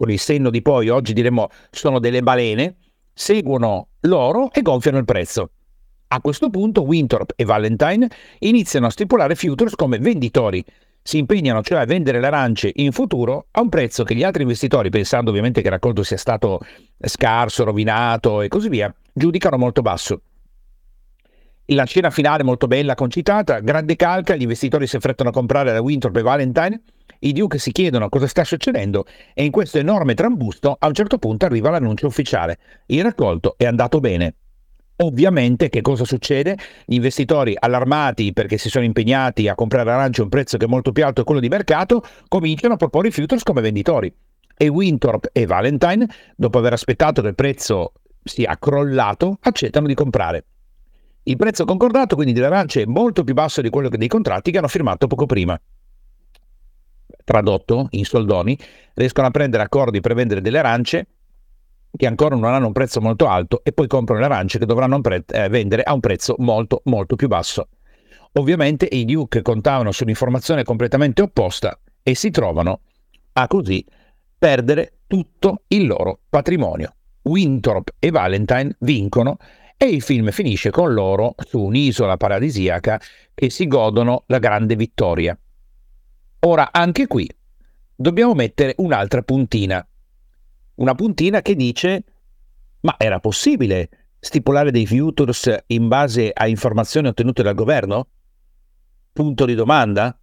con 0.00 0.10
il 0.10 0.18
senno 0.18 0.48
di 0.48 0.62
poi, 0.62 0.88
oggi 0.88 1.12
diremmo 1.12 1.48
sono 1.70 1.98
delle 1.98 2.22
balene, 2.22 2.76
seguono 3.12 3.88
loro 4.00 4.50
e 4.50 4.62
gonfiano 4.62 4.96
il 4.96 5.04
prezzo. 5.04 5.50
A 6.08 6.22
questo 6.22 6.48
punto 6.48 6.84
Winthrop 6.84 7.34
e 7.36 7.44
Valentine 7.44 8.08
iniziano 8.38 8.86
a 8.86 8.90
stipulare 8.90 9.34
futures 9.34 9.74
come 9.74 9.98
venditori. 9.98 10.64
Si 11.02 11.18
impegnano 11.18 11.62
cioè 11.62 11.80
a 11.80 11.84
vendere 11.84 12.18
le 12.18 12.28
arance 12.28 12.70
in 12.76 12.92
futuro 12.92 13.48
a 13.50 13.60
un 13.60 13.68
prezzo 13.68 14.02
che 14.02 14.14
gli 14.14 14.22
altri 14.22 14.40
investitori, 14.40 14.88
pensando 14.88 15.28
ovviamente 15.28 15.60
che 15.60 15.66
il 15.66 15.74
raccolto 15.74 16.02
sia 16.02 16.16
stato 16.16 16.60
scarso, 16.98 17.64
rovinato 17.64 18.40
e 18.40 18.48
così 18.48 18.70
via, 18.70 18.90
giudicano 19.12 19.58
molto 19.58 19.82
basso. 19.82 20.22
La 21.72 21.84
scena 21.84 22.10
finale 22.10 22.42
molto 22.42 22.66
bella, 22.66 22.96
concitata, 22.96 23.60
grande 23.60 23.94
calca, 23.94 24.34
gli 24.34 24.42
investitori 24.42 24.88
si 24.88 24.96
affrettano 24.96 25.28
a 25.28 25.32
comprare 25.32 25.70
da 25.70 25.80
Winthrop 25.80 26.16
e 26.16 26.22
Valentine, 26.22 26.82
i 27.20 27.32
Duke 27.32 27.58
si 27.58 27.70
chiedono 27.70 28.08
cosa 28.08 28.26
sta 28.26 28.42
succedendo 28.42 29.04
e 29.34 29.44
in 29.44 29.52
questo 29.52 29.78
enorme 29.78 30.14
trambusto 30.14 30.76
a 30.76 30.88
un 30.88 30.94
certo 30.94 31.18
punto 31.18 31.44
arriva 31.44 31.70
l'annuncio 31.70 32.08
ufficiale. 32.08 32.58
Il 32.86 33.04
raccolto 33.04 33.54
è 33.56 33.66
andato 33.66 34.00
bene. 34.00 34.34
Ovviamente 34.96 35.68
che 35.68 35.80
cosa 35.80 36.04
succede? 36.04 36.58
Gli 36.84 36.94
investitori 36.94 37.54
allarmati 37.56 38.32
perché 38.32 38.58
si 38.58 38.68
sono 38.68 38.84
impegnati 38.84 39.46
a 39.46 39.54
comprare 39.54 39.92
arance 39.92 40.22
a 40.22 40.24
un 40.24 40.30
prezzo 40.30 40.56
che 40.56 40.64
è 40.64 40.68
molto 40.68 40.90
più 40.90 41.04
alto 41.04 41.20
di 41.20 41.26
quello 41.26 41.40
di 41.40 41.48
mercato, 41.48 42.02
cominciano 42.26 42.74
a 42.74 42.78
proporre 42.78 43.08
i 43.08 43.12
futures 43.12 43.44
come 43.44 43.60
venditori. 43.60 44.12
E 44.56 44.66
Winthrop 44.66 45.28
e 45.30 45.46
Valentine, 45.46 46.04
dopo 46.34 46.58
aver 46.58 46.72
aspettato 46.72 47.22
che 47.22 47.28
il 47.28 47.36
prezzo 47.36 47.92
sia 48.24 48.56
crollato, 48.58 49.38
accettano 49.40 49.86
di 49.86 49.94
comprare. 49.94 50.46
Il 51.30 51.36
prezzo 51.36 51.64
concordato 51.64 52.16
quindi 52.16 52.32
delle 52.32 52.46
arance 52.46 52.82
è 52.82 52.86
molto 52.86 53.22
più 53.22 53.34
basso 53.34 53.60
di 53.60 53.70
quello 53.70 53.88
dei 53.88 54.08
contratti 54.08 54.50
che 54.50 54.58
hanno 54.58 54.66
firmato 54.66 55.06
poco 55.06 55.26
prima. 55.26 55.58
Tradotto 57.22 57.86
in 57.90 58.04
soldoni, 58.04 58.58
riescono 58.94 59.28
a 59.28 59.30
prendere 59.30 59.62
accordi 59.62 60.00
per 60.00 60.14
vendere 60.14 60.40
delle 60.40 60.58
arance 60.58 61.06
che 61.96 62.06
ancora 62.08 62.34
non 62.34 62.52
hanno 62.52 62.66
un 62.66 62.72
prezzo 62.72 63.00
molto 63.00 63.28
alto 63.28 63.60
e 63.62 63.70
poi 63.70 63.86
comprano 63.86 64.18
le 64.18 64.26
arance 64.26 64.58
che 64.58 64.66
dovranno 64.66 65.00
pre- 65.00 65.22
eh, 65.28 65.48
vendere 65.48 65.84
a 65.84 65.92
un 65.92 66.00
prezzo 66.00 66.34
molto 66.38 66.80
molto 66.86 67.14
più 67.14 67.28
basso. 67.28 67.68
Ovviamente 68.32 68.88
i 68.90 69.04
Duke 69.04 69.40
contavano 69.40 69.92
su 69.92 70.02
un'informazione 70.02 70.64
completamente 70.64 71.22
opposta 71.22 71.78
e 72.02 72.16
si 72.16 72.30
trovano 72.30 72.80
a 73.34 73.46
così 73.46 73.86
perdere 74.36 74.94
tutto 75.06 75.62
il 75.68 75.86
loro 75.86 76.22
patrimonio. 76.28 76.92
Winthrop 77.22 77.90
e 78.00 78.10
Valentine 78.10 78.74
vincono 78.80 79.36
e 79.82 79.86
il 79.86 80.02
film 80.02 80.30
finisce 80.30 80.70
con 80.70 80.92
loro 80.92 81.34
su 81.38 81.58
un'isola 81.58 82.18
paradisiaca 82.18 83.00
che 83.32 83.48
si 83.48 83.66
godono 83.66 84.24
la 84.26 84.38
grande 84.38 84.76
vittoria. 84.76 85.34
Ora, 86.40 86.70
anche 86.70 87.06
qui 87.06 87.26
dobbiamo 87.94 88.34
mettere 88.34 88.74
un'altra 88.76 89.22
puntina. 89.22 89.82
Una 90.74 90.94
puntina 90.94 91.40
che 91.40 91.54
dice: 91.54 92.04
Ma 92.80 92.94
era 92.98 93.20
possibile 93.20 93.88
stipulare 94.18 94.70
dei 94.70 94.86
futures 94.86 95.64
in 95.68 95.88
base 95.88 96.30
a 96.30 96.46
informazioni 96.46 97.08
ottenute 97.08 97.42
dal 97.42 97.54
governo? 97.54 98.08
Punto 99.14 99.46
di 99.46 99.54
domanda? 99.54 100.14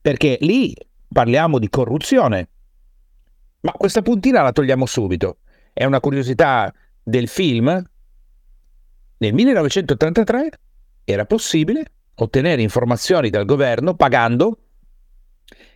Perché 0.00 0.38
lì 0.40 0.74
parliamo 1.06 1.58
di 1.58 1.68
corruzione. 1.68 2.48
Ma 3.60 3.72
questa 3.72 4.00
puntina 4.00 4.40
la 4.40 4.52
togliamo 4.52 4.86
subito. 4.86 5.40
È 5.74 5.84
una 5.84 6.00
curiosità 6.00 6.72
del 7.02 7.28
film 7.28 7.84
nel 9.18 9.32
1983 9.32 10.50
era 11.04 11.24
possibile 11.24 11.84
ottenere 12.16 12.62
informazioni 12.62 13.30
dal 13.30 13.44
governo 13.44 13.94
pagando 13.94 14.58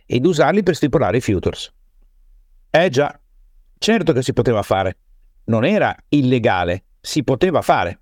ed 0.05 0.25
usarli 0.25 0.63
per 0.63 0.75
stipulare 0.75 1.17
i 1.17 1.21
futures. 1.21 1.71
Eh 2.69 2.89
già, 2.89 3.17
certo 3.77 4.13
che 4.13 4.21
si 4.21 4.33
poteva 4.33 4.61
fare. 4.61 4.97
Non 5.45 5.65
era 5.65 5.95
illegale, 6.09 6.83
si 6.99 7.23
poteva 7.23 7.61
fare. 7.61 7.99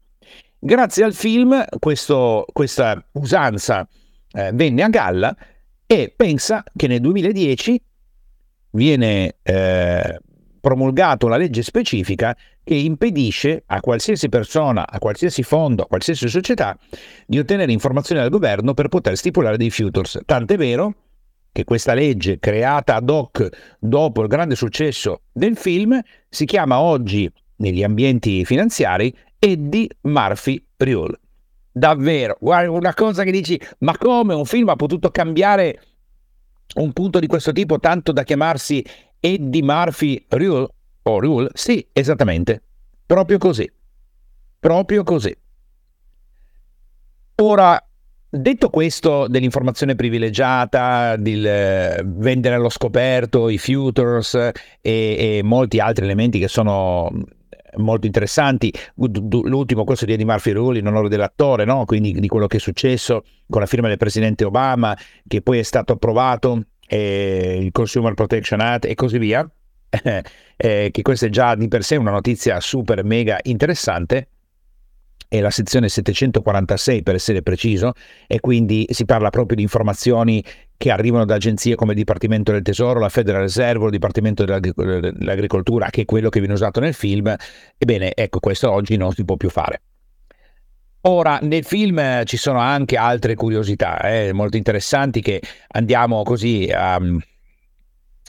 Grazie 0.58 1.04
al 1.04 1.14
film 1.14 1.64
questo, 1.80 2.46
questa 2.52 3.02
usanza 3.14 3.88
eh, 4.32 4.52
venne 4.54 4.84
a 4.84 4.90
galla 4.90 5.36
e 5.86 6.14
pensa 6.16 6.64
che 6.76 6.88
nel 6.88 7.00
2010 7.00 7.82
viene 8.72 9.38
eh, 9.42 10.20
promulgata 10.60 11.26
una 11.26 11.38
legge 11.38 11.64
specifica 11.64 12.36
che 12.70 12.76
impedisce 12.76 13.64
a 13.66 13.80
qualsiasi 13.80 14.30
persona, 14.30 14.88
a 14.88 15.00
qualsiasi 15.00 15.42
fondo, 15.42 15.82
a 15.82 15.88
qualsiasi 15.88 16.30
società 16.30 16.78
di 17.26 17.40
ottenere 17.40 17.72
informazioni 17.72 18.22
dal 18.22 18.30
governo 18.30 18.76
per 18.76 18.90
poter 18.90 19.18
stipulare 19.18 19.58
dei 19.58 19.72
futures. 19.72 20.20
Tant'è 20.24 20.56
vero 20.56 20.94
che 21.52 21.64
questa 21.64 21.96
legge, 21.96 22.38
creata 22.38 22.94
ad 22.94 23.10
hoc 23.10 23.50
dopo 23.80 24.22
il 24.22 24.28
grande 24.28 24.54
successo 24.54 25.22
del 25.32 25.58
film, 25.58 26.00
si 26.30 26.46
chiama 26.46 26.80
oggi 26.80 27.28
negli 27.56 27.82
ambienti 27.82 28.46
finanziari 28.46 29.12
Eddie 29.40 29.88
Murphy 30.02 30.64
Rule. 30.78 31.20
Davvero, 31.72 32.38
guarda 32.40 32.70
una 32.70 32.94
cosa 32.94 33.24
che 33.24 33.32
dici, 33.32 33.60
ma 33.80 33.98
come 33.98 34.36
un 34.36 34.46
film 34.46 34.70
ha 34.70 34.76
potuto 34.76 35.10
cambiare 35.10 35.82
un 36.76 36.94
punto 36.94 37.18
di 37.18 37.26
questo 37.26 37.52
tipo 37.52 37.80
tanto 37.80 38.12
da 38.12 38.22
chiamarsi 38.22 38.86
Eddie 39.20 39.64
Murphy 39.64 40.24
Rule? 40.30 40.68
O 41.10 41.20
Rule? 41.20 41.50
Sì, 41.54 41.86
esattamente. 41.92 42.62
Proprio 43.06 43.38
così. 43.38 43.70
Proprio 44.60 45.04
così. 45.04 45.36
Ora, 47.36 47.82
detto 48.30 48.70
questo 48.70 49.28
dell'informazione 49.28 49.96
privilegiata, 49.96 51.16
di 51.16 51.42
eh, 51.42 52.04
vendere 52.06 52.56
allo 52.56 52.70
scoperto, 52.70 53.50
i 53.50 53.58
futures 53.58 54.36
e, 54.36 54.52
e 54.82 55.42
molti 55.44 55.80
altri 55.80 56.04
elementi 56.06 56.40
che 56.40 56.48
sono 56.48 57.10
molto 57.78 58.06
interessanti. 58.06 58.74
L'ultimo, 58.96 59.84
questo 59.84 60.06
di 60.06 60.14
Eddie 60.14 60.26
Murphy 60.26 60.52
Rule 60.52 60.80
in 60.80 60.88
onore 60.88 61.10
dell'attore, 61.10 61.66
no? 61.66 61.86
quindi 61.86 62.12
di 62.12 62.28
quello 62.28 62.48
che 62.48 62.58
è 62.58 62.60
successo 62.60 63.24
con 63.50 63.62
la 63.62 63.68
firma 63.68 63.88
del 63.88 63.98
presidente 63.98 64.44
Obama, 64.44 64.98
che 65.26 65.42
poi 65.42 65.60
è 65.60 65.64
stato 65.64 65.94
approvato 65.94 66.64
eh, 66.88 67.60
il 67.62 67.72
Consumer 67.72 68.14
Protection 68.14 68.60
Act 68.60 68.86
e 68.86 68.96
così 68.96 69.18
via, 69.18 69.50
eh, 70.58 70.90
che 70.92 71.02
questa 71.02 71.26
è 71.26 71.30
già 71.30 71.56
di 71.56 71.68
per 71.68 71.84
sé 71.84 71.96
una 71.96 72.12
notizia 72.12 72.60
super 72.60 73.04
mega 73.04 73.40
interessante, 73.44 74.28
è 75.28 75.40
la 75.42 75.52
sezione 75.52 75.90
746 75.90 77.04
per 77.04 77.16
essere 77.16 77.42
preciso, 77.44 77.94
e 78.28 78.40
quindi 78.40 78.88
si 78.90 79.06
parla 79.06 79.30
proprio 79.30 79.58
di 79.58 79.62
informazioni 79.62 80.44
che 80.76 80.92
arrivano 80.92 81.26
da 81.26 81.36
agenzie 81.36 81.76
come 81.76 81.92
il 81.92 81.98
Dipartimento 81.98 82.52
del 82.52 82.62
Tesoro, 82.62 83.00
la 83.00 83.10
Federal 83.10 83.42
Reserve, 83.42 83.86
il 83.86 83.92
Dipartimento 83.92 84.46
dell'Agricoltura, 84.46 85.90
che 85.90 86.02
è 86.02 86.06
quello 86.06 86.30
che 86.30 86.40
viene 86.40 86.56
usato 86.56 86.80
nel 86.80 86.94
film. 86.94 87.36
Ebbene, 87.78 88.14
ecco, 88.16 88.40
questo 88.40 88.72
oggi 88.72 88.96
non 88.98 89.12
si 89.12 89.24
può 89.26 89.36
più 89.36 89.50
fare. 89.50 89.82
Ora, 91.02 91.40
nel 91.42 91.64
film 91.64 92.24
ci 92.26 92.38
sono 92.38 92.60
anche 92.60 92.98
altre 92.98 93.36
curiosità 93.36 94.00
eh, 94.02 94.34
molto 94.34 94.58
interessanti 94.58 95.22
che 95.22 95.42
andiamo 95.70 96.24
così 96.24 96.70
a 96.74 96.98
um, 96.98 97.20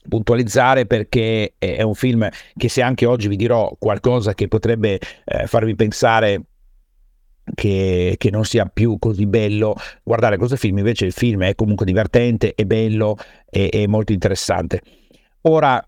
puntualizzare 0.08 0.86
perché 0.86 1.54
è 1.58 1.82
un 1.82 1.94
film 1.94 2.28
che 2.56 2.68
se 2.68 2.82
anche 2.82 3.06
oggi 3.06 3.28
vi 3.28 3.36
dirò 3.36 3.74
qualcosa 3.78 4.34
che 4.34 4.48
potrebbe 4.48 4.98
eh, 5.24 5.46
farvi 5.46 5.74
pensare 5.74 6.42
che, 7.54 8.14
che, 8.16 8.30
non 8.30 8.44
sia 8.44 8.66
più 8.66 8.98
così 8.98 9.26
bello 9.26 9.74
guardare 10.02 10.36
questo 10.36 10.56
film, 10.56 10.78
invece 10.78 11.06
il 11.06 11.12
film 11.12 11.42
è 11.44 11.54
comunque 11.54 11.84
divertente, 11.84 12.54
è 12.54 12.64
bello 12.64 13.16
e, 13.48 13.68
è 13.68 13.86
molto 13.86 14.12
interessante. 14.12 14.80
Ora, 15.42 15.84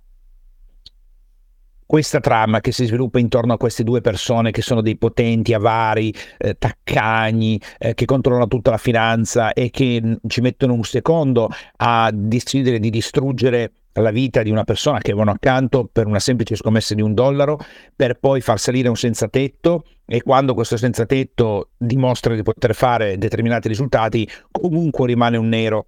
questa 1.84 2.20
trama 2.20 2.60
che 2.60 2.72
si 2.72 2.86
sviluppa 2.86 3.18
intorno 3.18 3.52
a 3.52 3.58
queste 3.58 3.84
due 3.84 4.00
persone 4.00 4.50
che 4.50 4.62
sono 4.62 4.80
dei 4.80 4.96
potenti, 4.96 5.52
avari, 5.52 6.12
eh, 6.38 6.56
taccagni, 6.56 7.60
eh, 7.78 7.92
che 7.92 8.06
controllano 8.06 8.48
tutta 8.48 8.70
la 8.70 8.78
finanza 8.78 9.52
e 9.52 9.68
che 9.68 10.18
ci 10.26 10.40
mettono 10.40 10.72
un 10.72 10.84
secondo 10.84 11.50
a 11.76 12.10
decidere 12.10 12.78
di 12.78 12.88
distruggere 12.88 13.72
la 13.94 14.10
vita 14.10 14.42
di 14.42 14.50
una 14.50 14.64
persona 14.64 14.98
che 14.98 15.10
avevano 15.10 15.32
accanto 15.32 15.88
per 15.90 16.06
una 16.06 16.20
semplice 16.20 16.56
scommessa 16.56 16.94
di 16.94 17.02
un 17.02 17.12
dollaro, 17.12 17.58
per 17.94 18.18
poi 18.18 18.40
far 18.40 18.58
salire 18.58 18.88
un 18.88 18.96
senza 18.96 19.28
tetto 19.28 19.84
e 20.06 20.22
quando 20.22 20.54
questo 20.54 20.76
senza 20.76 21.04
tetto 21.04 21.70
dimostra 21.76 22.34
di 22.34 22.42
poter 22.42 22.74
fare 22.74 23.18
determinati 23.18 23.68
risultati, 23.68 24.28
comunque 24.50 25.06
rimane 25.06 25.36
un 25.36 25.48
nero 25.48 25.86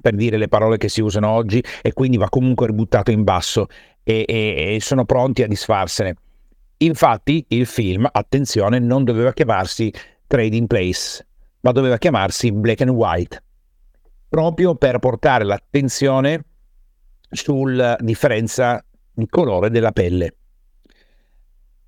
per 0.00 0.14
dire 0.14 0.36
le 0.36 0.48
parole 0.48 0.76
che 0.76 0.88
si 0.88 1.00
usano 1.00 1.28
oggi 1.28 1.62
e 1.82 1.92
quindi 1.92 2.16
va 2.16 2.28
comunque 2.28 2.66
ributtato 2.66 3.10
in 3.10 3.24
basso 3.24 3.66
e, 4.02 4.24
e, 4.26 4.74
e 4.74 4.80
sono 4.80 5.04
pronti 5.04 5.42
a 5.42 5.46
disfarsene. 5.46 6.14
Infatti 6.78 7.44
il 7.48 7.66
film, 7.66 8.08
attenzione, 8.10 8.78
non 8.78 9.02
doveva 9.02 9.32
chiamarsi 9.32 9.92
Trading 10.26 10.66
Place, 10.66 11.26
ma 11.60 11.72
doveva 11.72 11.98
chiamarsi 11.98 12.52
Black 12.52 12.82
and 12.82 12.90
White, 12.90 13.42
proprio 14.28 14.76
per 14.76 15.00
portare 15.00 15.44
l'attenzione 15.44 16.44
sulla 17.30 17.96
differenza 18.00 18.84
di 19.12 19.26
colore 19.28 19.70
della 19.70 19.92
pelle. 19.92 20.34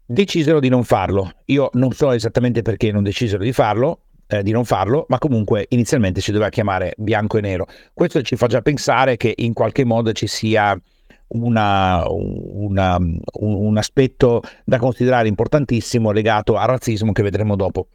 Decisero 0.05 0.61
di 0.61 0.69
non 0.69 0.85
farlo. 0.85 1.31
Io 1.47 1.71
non 1.75 1.93
so 1.93 2.11
esattamente 2.11 2.63
perché 2.63 2.91
non 2.91 3.03
decisero 3.03 3.43
di 3.43 3.53
farlo, 3.53 4.03
eh, 4.27 4.43
di 4.43 4.51
non 4.51 4.65
farlo, 4.65 5.07
ma 5.09 5.19
comunque 5.19 5.67
inizialmente 5.71 6.21
si 6.21 6.33
doveva 6.33 6.51
chiamare 6.51 6.95
bianco 6.97 7.39
e 7.39 7.41
nero. 7.41 7.67
Questo 7.93 8.23
ci 8.23 8.37
fa 8.37 8.47
già 8.47 8.61
pensare 8.61 9.17
che 9.17 9.33
in 9.37 9.53
qualche 9.53 9.85
modo 9.85 10.13
ci 10.13 10.27
sia 10.27 10.81
una, 11.29 12.05
una, 12.09 12.97
un, 12.97 13.21
un 13.33 13.77
aspetto 13.77 14.43
da 14.65 14.79
considerare 14.79 15.29
importantissimo 15.29 16.11
legato 16.11 16.57
al 16.57 16.67
razzismo 16.67 17.13
che 17.13 17.23
vedremo 17.23 17.55
dopo. 17.55 17.87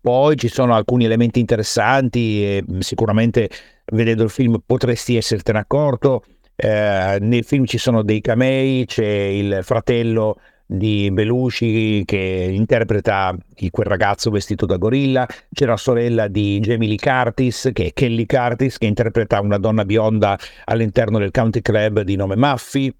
Poi 0.00 0.36
ci 0.36 0.48
sono 0.48 0.74
alcuni 0.74 1.04
elementi 1.04 1.38
interessanti 1.38 2.42
e 2.44 2.64
sicuramente 2.80 3.48
vedendo 3.92 4.24
il 4.24 4.30
film 4.30 4.60
potresti 4.64 5.16
essertene 5.16 5.58
accorto. 5.58 6.24
Eh, 6.54 7.18
nel 7.20 7.44
film 7.44 7.64
ci 7.64 7.78
sono 7.78 8.02
dei 8.02 8.20
camei, 8.20 8.84
c'è 8.86 9.04
il 9.04 9.60
fratello 9.62 10.38
di 10.66 11.10
Belushi 11.12 12.02
che 12.04 12.48
interpreta 12.50 13.36
quel 13.70 13.86
ragazzo 13.86 14.30
vestito 14.30 14.64
da 14.64 14.76
gorilla, 14.76 15.26
c'è 15.52 15.66
la 15.66 15.76
sorella 15.76 16.28
di 16.28 16.60
Jamie 16.60 16.88
Lee 16.88 16.96
Curtis 16.96 17.70
che 17.72 17.86
è 17.86 17.92
Kelly 17.92 18.26
Curtis 18.26 18.78
che 18.78 18.86
interpreta 18.86 19.40
una 19.40 19.58
donna 19.58 19.84
bionda 19.84 20.38
all'interno 20.64 21.18
del 21.18 21.30
country 21.30 21.60
club 21.60 22.00
di 22.00 22.16
nome 22.16 22.36
Muffy, 22.36 22.92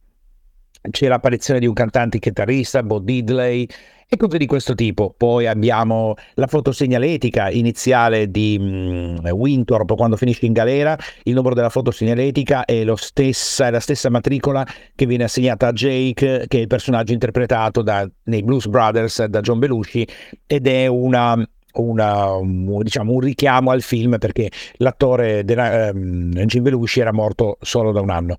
c'è 0.91 1.09
l'apparizione 1.09 1.61
di 1.61 1.67
un 1.67 1.75
cantante 1.75 2.19
chitarrista, 2.19 2.83
Bo 2.83 2.99
Diddley, 2.99 3.69
e 4.13 4.17
cose 4.19 4.37
di 4.37 4.45
questo 4.47 4.75
tipo. 4.75 5.15
Poi 5.17 5.47
abbiamo 5.47 6.15
la 6.35 6.47
fotosegnaletica 6.47 7.49
iniziale 7.49 8.31
di 8.31 8.59
um, 8.61 9.27
Winthorpe 9.31 9.95
quando 9.95 10.17
finisce 10.17 10.45
in 10.45 10.53
galera. 10.53 10.99
Il 11.23 11.33
numero 11.33 11.55
della 11.55 11.71
fotosegnaletica 11.71 12.67
è, 12.67 12.85
stessa, 12.97 13.69
è, 13.69 13.71
la 13.71 13.81
stessa 13.81 14.11
matricola 14.11 14.67
che 14.95 15.07
viene 15.07 15.25
assegnata 15.25 15.69
a 15.69 15.73
Jake, 15.73 16.45
che 16.47 16.59
è 16.59 16.61
il 16.61 16.67
personaggio 16.67 17.15
interpretato 17.15 17.81
da, 17.81 18.07
nei 18.25 18.43
Blues 18.43 18.67
Brothers 18.67 19.25
da 19.25 19.41
John 19.41 19.59
Belushi, 19.59 20.07
ed 20.47 20.67
è 20.67 20.87
una 20.87 21.43
una, 21.75 22.35
un, 22.35 22.83
diciamo, 22.83 23.13
un 23.13 23.21
richiamo 23.21 23.71
al 23.71 23.81
film 23.81 24.19
perché 24.19 24.51
l'attore 24.75 25.43
della, 25.43 25.91
um, 25.91 26.31
Jim 26.45 26.63
Belushi 26.63 27.01
era 27.01 27.15
morto 27.15 27.57
solo 27.63 27.93
da 27.93 28.03
un 28.03 28.11
anno. 28.11 28.37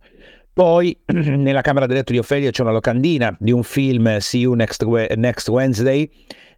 Poi 0.54 0.96
nella 1.08 1.62
camera 1.62 1.88
da 1.88 1.96
letto 1.96 2.12
di 2.12 2.20
Ophelia 2.20 2.52
c'è 2.52 2.62
una 2.62 2.72
locandina 2.72 3.36
di 3.40 3.52
un 3.52 3.64
film 3.64 4.20
See 4.20 4.42
You 4.42 4.54
Next, 4.54 4.84
Next 4.84 5.50
Wednesday, 5.50 6.10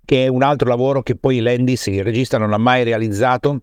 che 0.03 0.25
è 0.25 0.27
un 0.27 0.43
altro 0.43 0.67
lavoro 0.67 1.01
che 1.01 1.15
poi 1.15 1.39
Landis, 1.39 1.85
il 1.87 2.03
regista, 2.03 2.37
non 2.37 2.51
ha 2.51 2.57
mai 2.57 2.83
realizzato 2.83 3.61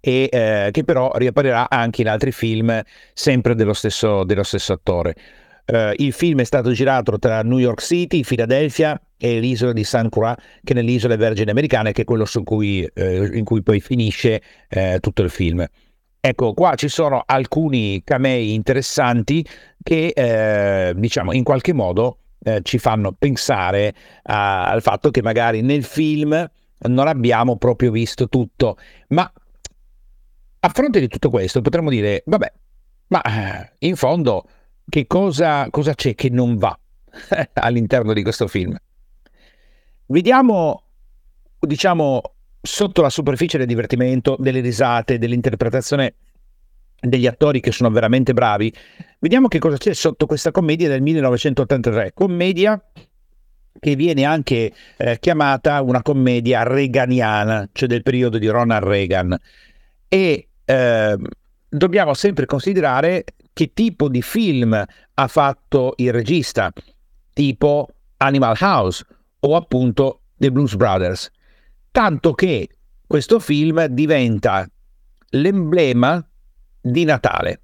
e 0.00 0.28
eh, 0.30 0.68
che 0.72 0.84
però 0.84 1.12
riapparirà 1.14 1.70
anche 1.70 2.02
in 2.02 2.08
altri 2.08 2.32
film 2.32 2.82
sempre 3.12 3.54
dello 3.54 3.74
stesso, 3.74 4.24
dello 4.24 4.42
stesso 4.42 4.72
attore. 4.72 5.14
Uh, 5.68 5.92
il 5.96 6.14
film 6.14 6.40
è 6.40 6.44
stato 6.44 6.72
girato 6.72 7.18
tra 7.18 7.42
New 7.42 7.58
York 7.58 7.82
City, 7.82 8.22
Philadelphia 8.22 8.98
e 9.18 9.38
l'isola 9.38 9.74
di 9.74 9.84
San 9.84 10.08
Croix, 10.08 10.34
che 10.64 10.72
è 10.72 10.74
nelle 10.74 10.92
isole 10.92 11.16
Vergini 11.16 11.50
Americane, 11.50 11.92
che 11.92 12.02
è 12.02 12.04
quello 12.06 12.24
cui, 12.42 12.88
eh, 12.94 13.36
in 13.36 13.44
cui 13.44 13.62
poi 13.62 13.78
finisce 13.78 14.40
eh, 14.66 14.96
tutto 15.00 15.20
il 15.20 15.28
film. 15.28 15.66
Ecco, 16.20 16.52
qua 16.52 16.74
ci 16.74 16.88
sono 16.88 17.22
alcuni 17.24 18.02
camei 18.02 18.52
interessanti 18.54 19.46
che, 19.82 20.08
eh, 20.08 20.92
diciamo, 20.96 21.32
in 21.32 21.44
qualche 21.44 21.72
modo 21.72 22.18
eh, 22.42 22.60
ci 22.62 22.78
fanno 22.78 23.12
pensare 23.12 23.94
a, 24.24 24.68
al 24.68 24.82
fatto 24.82 25.10
che 25.10 25.22
magari 25.22 25.60
nel 25.62 25.84
film 25.84 26.50
non 26.80 27.06
abbiamo 27.06 27.56
proprio 27.56 27.90
visto 27.90 28.28
tutto. 28.28 28.76
Ma 29.08 29.30
a 30.60 30.68
fronte 30.68 31.00
di 31.00 31.08
tutto 31.08 31.30
questo 31.30 31.60
potremmo 31.60 31.90
dire, 31.90 32.22
vabbè, 32.26 32.52
ma 33.08 33.22
eh, 33.22 33.72
in 33.86 33.96
fondo 33.96 34.44
che 34.88 35.06
cosa, 35.06 35.68
cosa 35.70 35.94
c'è 35.94 36.14
che 36.14 36.30
non 36.30 36.56
va 36.56 36.76
all'interno 37.54 38.12
di 38.12 38.22
questo 38.22 38.48
film? 38.48 38.76
Vediamo, 40.06 40.82
diciamo, 41.60 42.22
sotto 42.60 43.02
la 43.02 43.10
superficie 43.10 43.58
del 43.58 43.66
divertimento, 43.66 44.36
delle 44.38 44.60
risate, 44.60 45.18
dell'interpretazione 45.18 46.14
degli 47.00 47.26
attori 47.26 47.60
che 47.60 47.72
sono 47.72 47.90
veramente 47.90 48.32
bravi, 48.32 48.72
vediamo 49.20 49.48
che 49.48 49.58
cosa 49.58 49.76
c'è 49.76 49.94
sotto 49.94 50.26
questa 50.26 50.50
commedia 50.50 50.88
del 50.88 51.00
1983, 51.02 52.12
commedia 52.12 52.82
che 53.78 53.94
viene 53.94 54.24
anche 54.24 54.72
eh, 54.96 55.18
chiamata 55.20 55.80
una 55.82 56.02
commedia 56.02 56.64
reganiana, 56.64 57.68
cioè 57.72 57.88
del 57.88 58.02
periodo 58.02 58.38
di 58.38 58.48
Ronald 58.48 58.84
Reagan. 58.84 59.38
E 60.08 60.48
eh, 60.64 61.16
dobbiamo 61.68 62.14
sempre 62.14 62.46
considerare 62.46 63.24
che 63.52 63.72
tipo 63.72 64.08
di 64.08 64.22
film 64.22 64.84
ha 65.14 65.28
fatto 65.28 65.94
il 65.96 66.12
regista, 66.12 66.72
tipo 67.32 67.88
Animal 68.16 68.56
House 68.58 69.04
o 69.40 69.54
appunto 69.54 70.22
The 70.36 70.50
Blues 70.50 70.74
Brothers 70.74 71.30
tanto 71.90 72.34
che 72.34 72.68
questo 73.06 73.38
film 73.38 73.86
diventa 73.86 74.68
l'emblema 75.30 76.26
di 76.80 77.04
Natale. 77.04 77.62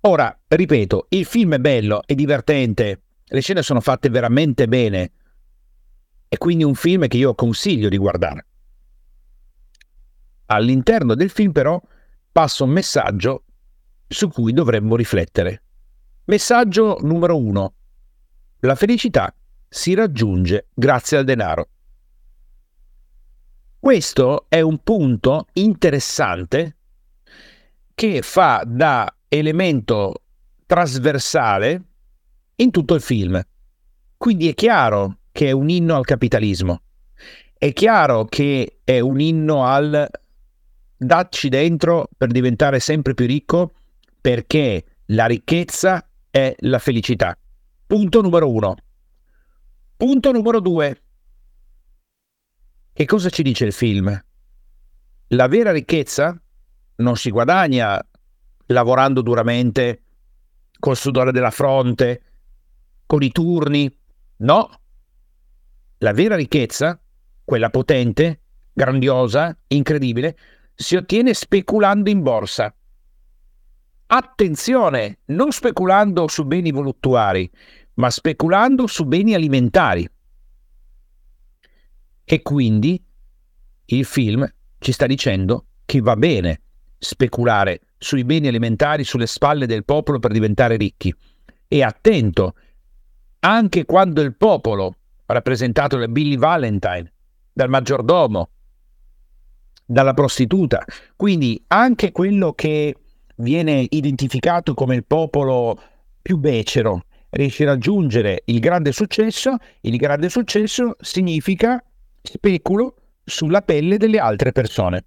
Ora, 0.00 0.36
ripeto, 0.48 1.06
il 1.10 1.24
film 1.24 1.54
è 1.54 1.58
bello, 1.58 2.02
è 2.04 2.14
divertente, 2.14 3.02
le 3.24 3.40
scene 3.40 3.62
sono 3.62 3.80
fatte 3.80 4.08
veramente 4.08 4.66
bene, 4.66 5.12
è 6.28 6.36
quindi 6.38 6.64
un 6.64 6.74
film 6.74 7.06
che 7.06 7.18
io 7.18 7.34
consiglio 7.34 7.88
di 7.88 7.98
guardare. 7.98 8.46
All'interno 10.46 11.14
del 11.14 11.30
film 11.30 11.52
però 11.52 11.80
passa 12.32 12.64
un 12.64 12.70
messaggio 12.70 13.44
su 14.08 14.28
cui 14.28 14.52
dovremmo 14.52 14.96
riflettere. 14.96 15.62
Messaggio 16.24 16.98
numero 17.02 17.36
uno. 17.38 17.74
La 18.60 18.74
felicità 18.74 19.34
si 19.68 19.94
raggiunge 19.94 20.68
grazie 20.74 21.18
al 21.18 21.24
denaro. 21.24 21.68
Questo 23.82 24.46
è 24.48 24.60
un 24.60 24.78
punto 24.78 25.48
interessante 25.54 26.76
che 27.92 28.22
fa 28.22 28.62
da 28.64 29.12
elemento 29.26 30.22
trasversale 30.66 31.82
in 32.54 32.70
tutto 32.70 32.94
il 32.94 33.00
film. 33.00 33.42
Quindi 34.16 34.48
è 34.48 34.54
chiaro 34.54 35.18
che 35.32 35.48
è 35.48 35.50
un 35.50 35.68
inno 35.68 35.96
al 35.96 36.04
capitalismo. 36.04 36.82
È 37.58 37.72
chiaro 37.72 38.24
che 38.26 38.78
è 38.84 39.00
un 39.00 39.18
inno 39.18 39.64
al 39.64 40.08
dacci 40.96 41.48
dentro 41.48 42.08
per 42.16 42.28
diventare 42.30 42.78
sempre 42.78 43.14
più 43.14 43.26
ricco 43.26 43.72
perché 44.20 44.84
la 45.06 45.26
ricchezza 45.26 46.08
è 46.30 46.54
la 46.60 46.78
felicità. 46.78 47.36
Punto 47.84 48.20
numero 48.20 48.48
uno. 48.48 48.76
Punto 49.96 50.30
numero 50.30 50.60
due. 50.60 51.02
Che 53.02 53.08
cosa 53.08 53.30
ci 53.30 53.42
dice 53.42 53.64
il 53.64 53.72
film? 53.72 54.24
La 55.30 55.48
vera 55.48 55.72
ricchezza 55.72 56.40
non 56.98 57.16
si 57.16 57.32
guadagna 57.32 58.00
lavorando 58.66 59.22
duramente, 59.22 60.02
col 60.78 60.96
sudore 60.96 61.32
della 61.32 61.50
fronte, 61.50 62.22
con 63.04 63.24
i 63.24 63.32
turni. 63.32 63.92
No. 64.36 64.70
La 65.98 66.12
vera 66.12 66.36
ricchezza, 66.36 67.02
quella 67.42 67.70
potente, 67.70 68.42
grandiosa, 68.72 69.58
incredibile, 69.66 70.38
si 70.72 70.94
ottiene 70.94 71.34
speculando 71.34 72.08
in 72.08 72.22
borsa. 72.22 72.72
Attenzione, 74.06 75.18
non 75.24 75.50
speculando 75.50 76.28
su 76.28 76.44
beni 76.44 76.70
voluttuari, 76.70 77.50
ma 77.94 78.10
speculando 78.10 78.86
su 78.86 79.06
beni 79.06 79.34
alimentari. 79.34 80.08
E 82.24 82.42
quindi 82.42 83.02
il 83.86 84.04
film 84.04 84.50
ci 84.78 84.92
sta 84.92 85.06
dicendo 85.06 85.66
che 85.84 86.00
va 86.00 86.16
bene 86.16 86.60
speculare 86.98 87.80
sui 87.98 88.24
beni 88.24 88.48
alimentari 88.48 89.04
sulle 89.04 89.26
spalle 89.26 89.66
del 89.66 89.84
popolo 89.84 90.18
per 90.18 90.32
diventare 90.32 90.76
ricchi. 90.76 91.14
E 91.68 91.82
attento, 91.82 92.54
anche 93.40 93.84
quando 93.84 94.20
il 94.20 94.36
popolo, 94.36 94.96
rappresentato 95.26 95.96
da 95.96 96.06
Billy 96.08 96.36
Valentine, 96.36 97.12
dal 97.52 97.68
maggiordomo, 97.68 98.48
dalla 99.84 100.14
prostituta, 100.14 100.84
quindi 101.16 101.62
anche 101.68 102.12
quello 102.12 102.52
che 102.52 102.96
viene 103.36 103.86
identificato 103.90 104.74
come 104.74 104.94
il 104.94 105.04
popolo 105.04 105.80
più 106.20 106.38
becero, 106.38 107.04
riesce 107.30 107.64
a 107.64 107.66
raggiungere 107.66 108.42
il 108.46 108.60
grande 108.60 108.92
successo, 108.92 109.56
il 109.80 109.96
grande 109.96 110.28
successo 110.28 110.96
significa 111.00 111.82
speculo 112.22 112.96
sulla 113.24 113.62
pelle 113.62 113.96
delle 113.96 114.18
altre 114.18 114.52
persone. 114.52 115.04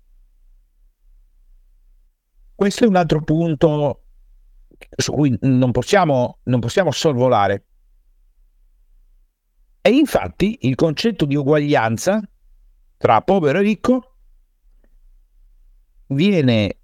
Questo 2.54 2.84
è 2.84 2.88
un 2.88 2.96
altro 2.96 3.22
punto 3.22 4.04
su 4.96 5.12
cui 5.12 5.38
non 5.42 5.72
possiamo, 5.72 6.40
non 6.44 6.60
possiamo 6.60 6.92
sorvolare. 6.92 7.66
E 9.82 9.90
infatti 9.90 10.60
il 10.62 10.76
concetto 10.76 11.26
di 11.26 11.36
uguaglianza 11.36 12.22
tra 12.98 13.22
povero 13.22 13.60
e 13.60 13.62
ricco 13.62 14.16
viene, 16.08 16.78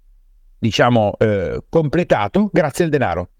diciamo, 0.58 1.16
eh, 1.18 1.64
completato 1.68 2.48
grazie 2.52 2.84
al 2.84 2.90
denaro. 2.90 3.30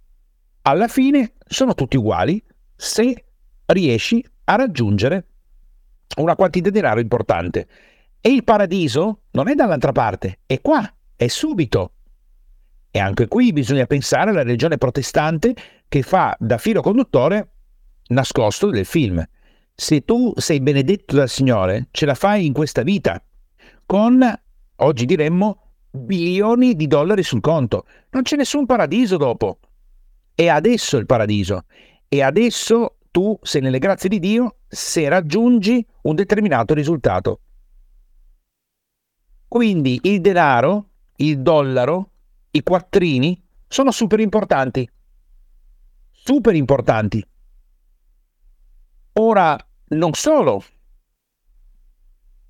Alla 0.62 0.88
fine 0.88 1.34
sono 1.46 1.74
tutti 1.74 1.96
uguali 1.96 2.42
se 2.74 3.24
riesci 3.66 4.24
a 4.44 4.56
raggiungere 4.56 5.26
una 6.16 6.36
quantità 6.36 6.70
di 6.70 6.80
denaro 6.80 7.00
importante. 7.00 7.66
E 8.20 8.30
il 8.30 8.44
paradiso 8.44 9.22
non 9.32 9.48
è 9.48 9.54
dall'altra 9.54 9.92
parte, 9.92 10.40
è 10.46 10.60
qua, 10.60 10.90
è 11.16 11.26
subito. 11.28 11.92
E 12.90 12.98
anche 12.98 13.26
qui 13.26 13.52
bisogna 13.52 13.86
pensare 13.86 14.30
alla 14.30 14.42
religione 14.42 14.78
protestante 14.78 15.54
che 15.88 16.02
fa 16.02 16.36
da 16.38 16.58
filo 16.58 16.82
conduttore 16.82 17.52
nascosto 18.08 18.68
del 18.70 18.84
film. 18.84 19.26
Se 19.74 20.04
tu 20.04 20.32
sei 20.36 20.60
benedetto 20.60 21.16
dal 21.16 21.28
Signore, 21.28 21.88
ce 21.90 22.04
la 22.06 22.14
fai 22.14 22.44
in 22.46 22.52
questa 22.52 22.82
vita, 22.82 23.22
con, 23.86 24.22
oggi 24.76 25.06
diremmo, 25.06 25.62
bilioni 25.90 26.74
di 26.74 26.86
dollari 26.86 27.22
sul 27.22 27.40
conto. 27.40 27.86
Non 28.10 28.22
c'è 28.22 28.36
nessun 28.36 28.66
paradiso 28.66 29.16
dopo. 29.16 29.58
È 30.34 30.48
adesso 30.48 30.96
il 30.96 31.06
paradiso. 31.06 31.64
E 32.08 32.22
adesso 32.22 32.96
tu 33.12 33.38
sei 33.42 33.60
nelle 33.60 33.78
grazie 33.78 34.08
di 34.08 34.18
Dio 34.18 34.56
se 34.66 35.08
raggiungi 35.08 35.86
un 36.02 36.14
determinato 36.16 36.74
risultato. 36.74 37.40
Quindi 39.46 40.00
il 40.04 40.22
denaro, 40.22 40.88
il 41.16 41.40
dollaro, 41.40 42.10
i 42.52 42.62
quattrini 42.62 43.40
sono 43.68 43.90
super 43.90 44.18
importanti. 44.18 44.90
Super 46.10 46.54
importanti. 46.54 47.24
Ora, 49.14 49.58
non 49.88 50.14
solo. 50.14 50.64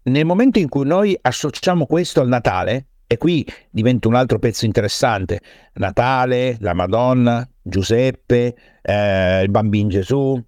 Nel 0.04 0.24
momento 0.24 0.60
in 0.60 0.68
cui 0.68 0.86
noi 0.86 1.18
associamo 1.20 1.86
questo 1.86 2.20
al 2.20 2.28
Natale, 2.28 2.86
e 3.08 3.18
qui 3.18 3.44
diventa 3.68 4.08
un 4.08 4.14
altro 4.14 4.38
pezzo 4.38 4.64
interessante, 4.64 5.40
Natale, 5.74 6.56
la 6.60 6.72
Madonna, 6.72 7.46
Giuseppe, 7.60 8.54
eh, 8.80 9.42
il 9.42 9.50
bambino 9.50 9.88
Gesù, 9.88 10.42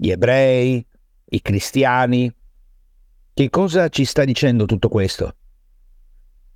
gli 0.00 0.10
ebrei, 0.10 0.84
i 1.26 1.42
cristiani. 1.42 2.34
Che 3.34 3.50
cosa 3.50 3.88
ci 3.90 4.06
sta 4.06 4.24
dicendo 4.24 4.64
tutto 4.64 4.88
questo? 4.88 5.34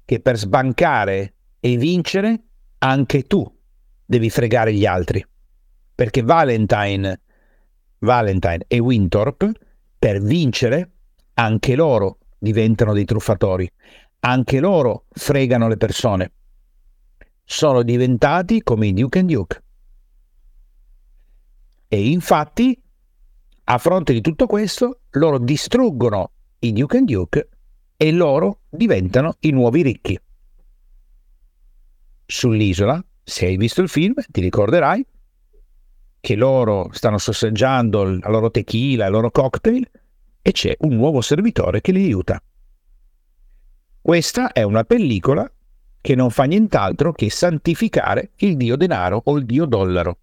Che 0.02 0.20
per 0.20 0.38
sbancare 0.38 1.34
e 1.60 1.76
vincere 1.76 2.42
anche 2.78 3.24
tu 3.24 3.44
devi 4.02 4.30
fregare 4.30 4.72
gli 4.72 4.86
altri. 4.86 5.22
Perché 5.94 6.22
Valentine, 6.22 7.20
Valentine 7.98 8.64
e 8.66 8.78
Winthorpe, 8.78 9.52
per 9.98 10.22
vincere, 10.22 10.92
anche 11.34 11.76
loro 11.76 12.20
diventano 12.38 12.94
dei 12.94 13.04
truffatori. 13.04 13.70
Anche 14.20 14.58
loro 14.58 15.04
fregano 15.10 15.68
le 15.68 15.76
persone. 15.76 16.32
Sono 17.44 17.82
diventati 17.82 18.62
come 18.62 18.86
i 18.86 18.94
Duke 18.94 19.18
and 19.18 19.30
Duke. 19.30 19.62
E 21.88 22.08
infatti, 22.08 22.82
a 23.64 23.78
fronte 23.78 24.12
di 24.12 24.20
tutto 24.20 24.46
questo, 24.46 25.00
loro 25.12 25.38
distruggono 25.38 26.30
i 26.60 26.72
Duke 26.72 26.98
and 26.98 27.08
Duke 27.08 27.48
e 27.96 28.12
loro 28.12 28.60
diventano 28.68 29.36
i 29.40 29.50
nuovi 29.50 29.82
ricchi. 29.82 30.18
Sull'isola, 32.26 33.02
se 33.22 33.46
hai 33.46 33.56
visto 33.56 33.80
il 33.80 33.88
film, 33.88 34.14
ti 34.28 34.40
ricorderai 34.40 35.06
che 36.20 36.36
loro 36.36 36.88
stanno 36.92 37.18
sosseggiando 37.18 38.04
la 38.04 38.28
loro 38.28 38.50
tequila, 38.50 39.06
il 39.06 39.12
loro 39.12 39.30
cocktail 39.30 39.88
e 40.40 40.52
c'è 40.52 40.74
un 40.80 40.94
nuovo 40.94 41.20
servitore 41.20 41.80
che 41.80 41.92
li 41.92 42.04
aiuta. 42.04 42.42
Questa 44.00 44.52
è 44.52 44.62
una 44.62 44.84
pellicola 44.84 45.50
che 46.00 46.14
non 46.14 46.28
fa 46.30 46.44
nient'altro 46.44 47.12
che 47.12 47.30
santificare 47.30 48.32
il 48.36 48.56
dio 48.56 48.76
denaro 48.76 49.22
o 49.24 49.38
il 49.38 49.46
dio 49.46 49.64
dollaro. 49.64 50.18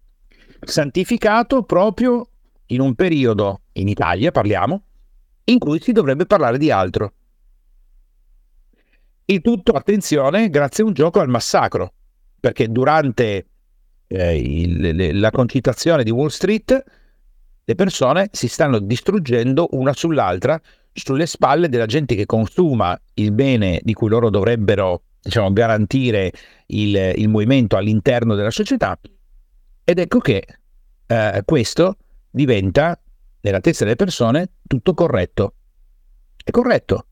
Santificato 0.60 1.64
proprio 1.64 2.28
in 2.72 2.80
un 2.80 2.94
periodo, 2.94 3.62
in 3.72 3.88
Italia 3.88 4.30
parliamo, 4.30 4.82
in 5.44 5.58
cui 5.58 5.80
si 5.80 5.92
dovrebbe 5.92 6.26
parlare 6.26 6.58
di 6.58 6.70
altro. 6.70 7.12
Il 9.24 9.40
tutto, 9.40 9.72
attenzione, 9.72 10.50
grazie 10.50 10.84
a 10.84 10.86
un 10.86 10.92
gioco 10.92 11.20
al 11.20 11.28
massacro, 11.28 11.92
perché 12.40 12.68
durante 12.68 13.46
eh, 14.08 14.36
il, 14.36 15.18
la 15.18 15.30
concitazione 15.30 16.02
di 16.02 16.10
Wall 16.10 16.28
Street 16.28 16.84
le 17.64 17.74
persone 17.74 18.28
si 18.32 18.48
stanno 18.48 18.78
distruggendo 18.80 19.68
una 19.72 19.92
sull'altra 19.92 20.60
sulle 20.92 21.26
spalle 21.26 21.68
della 21.68 21.86
gente 21.86 22.14
che 22.14 22.26
consuma 22.26 22.98
il 23.14 23.32
bene 23.32 23.80
di 23.82 23.94
cui 23.94 24.08
loro 24.08 24.28
dovrebbero 24.28 25.02
diciamo, 25.22 25.52
garantire 25.52 26.32
il, 26.66 27.12
il 27.16 27.28
movimento 27.28 27.76
all'interno 27.76 28.34
della 28.34 28.50
società. 28.50 28.98
Ed 29.84 29.98
ecco 29.98 30.18
che 30.18 30.44
eh, 31.06 31.42
questo 31.44 31.96
diventa, 32.32 32.98
nella 33.40 33.60
testa 33.60 33.84
delle 33.84 33.96
persone, 33.96 34.54
tutto 34.66 34.94
corretto. 34.94 35.54
È 36.42 36.50
corretto 36.50 37.06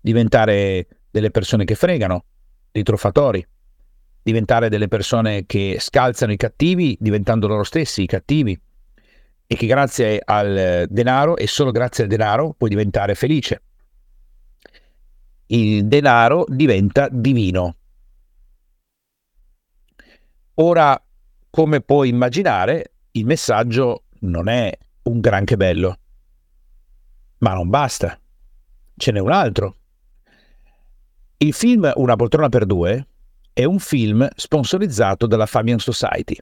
diventare 0.00 0.88
delle 1.10 1.30
persone 1.30 1.64
che 1.64 1.74
fregano, 1.74 2.24
dei 2.72 2.82
truffatori, 2.82 3.46
diventare 4.22 4.68
delle 4.68 4.88
persone 4.88 5.44
che 5.46 5.76
scalzano 5.78 6.32
i 6.32 6.36
cattivi 6.36 6.96
diventando 6.98 7.46
loro 7.46 7.62
stessi 7.62 8.02
i 8.02 8.06
cattivi 8.06 8.58
e 9.46 9.54
che 9.54 9.66
grazie 9.66 10.20
al 10.24 10.86
denaro 10.88 11.36
e 11.36 11.46
solo 11.46 11.70
grazie 11.70 12.04
al 12.04 12.10
denaro 12.10 12.54
puoi 12.56 12.70
diventare 12.70 13.14
felice. 13.14 13.62
Il 15.46 15.86
denaro 15.86 16.46
diventa 16.48 17.08
divino. 17.10 17.76
Ora, 20.54 21.00
come 21.50 21.80
puoi 21.82 22.08
immaginare, 22.08 22.92
il 23.12 23.26
messaggio 23.26 24.03
non 24.28 24.48
è 24.48 24.76
un 25.02 25.20
granché 25.20 25.56
bello. 25.56 25.98
Ma 27.38 27.54
non 27.54 27.68
basta. 27.68 28.18
Ce 28.96 29.12
n'è 29.12 29.20
un 29.20 29.32
altro. 29.32 29.76
Il 31.38 31.52
film 31.52 31.90
Una 31.96 32.16
poltrona 32.16 32.48
per 32.48 32.64
due 32.64 33.06
è 33.52 33.64
un 33.64 33.78
film 33.78 34.26
sponsorizzato 34.34 35.26
dalla 35.26 35.46
Fabian 35.46 35.78
Society. 35.78 36.36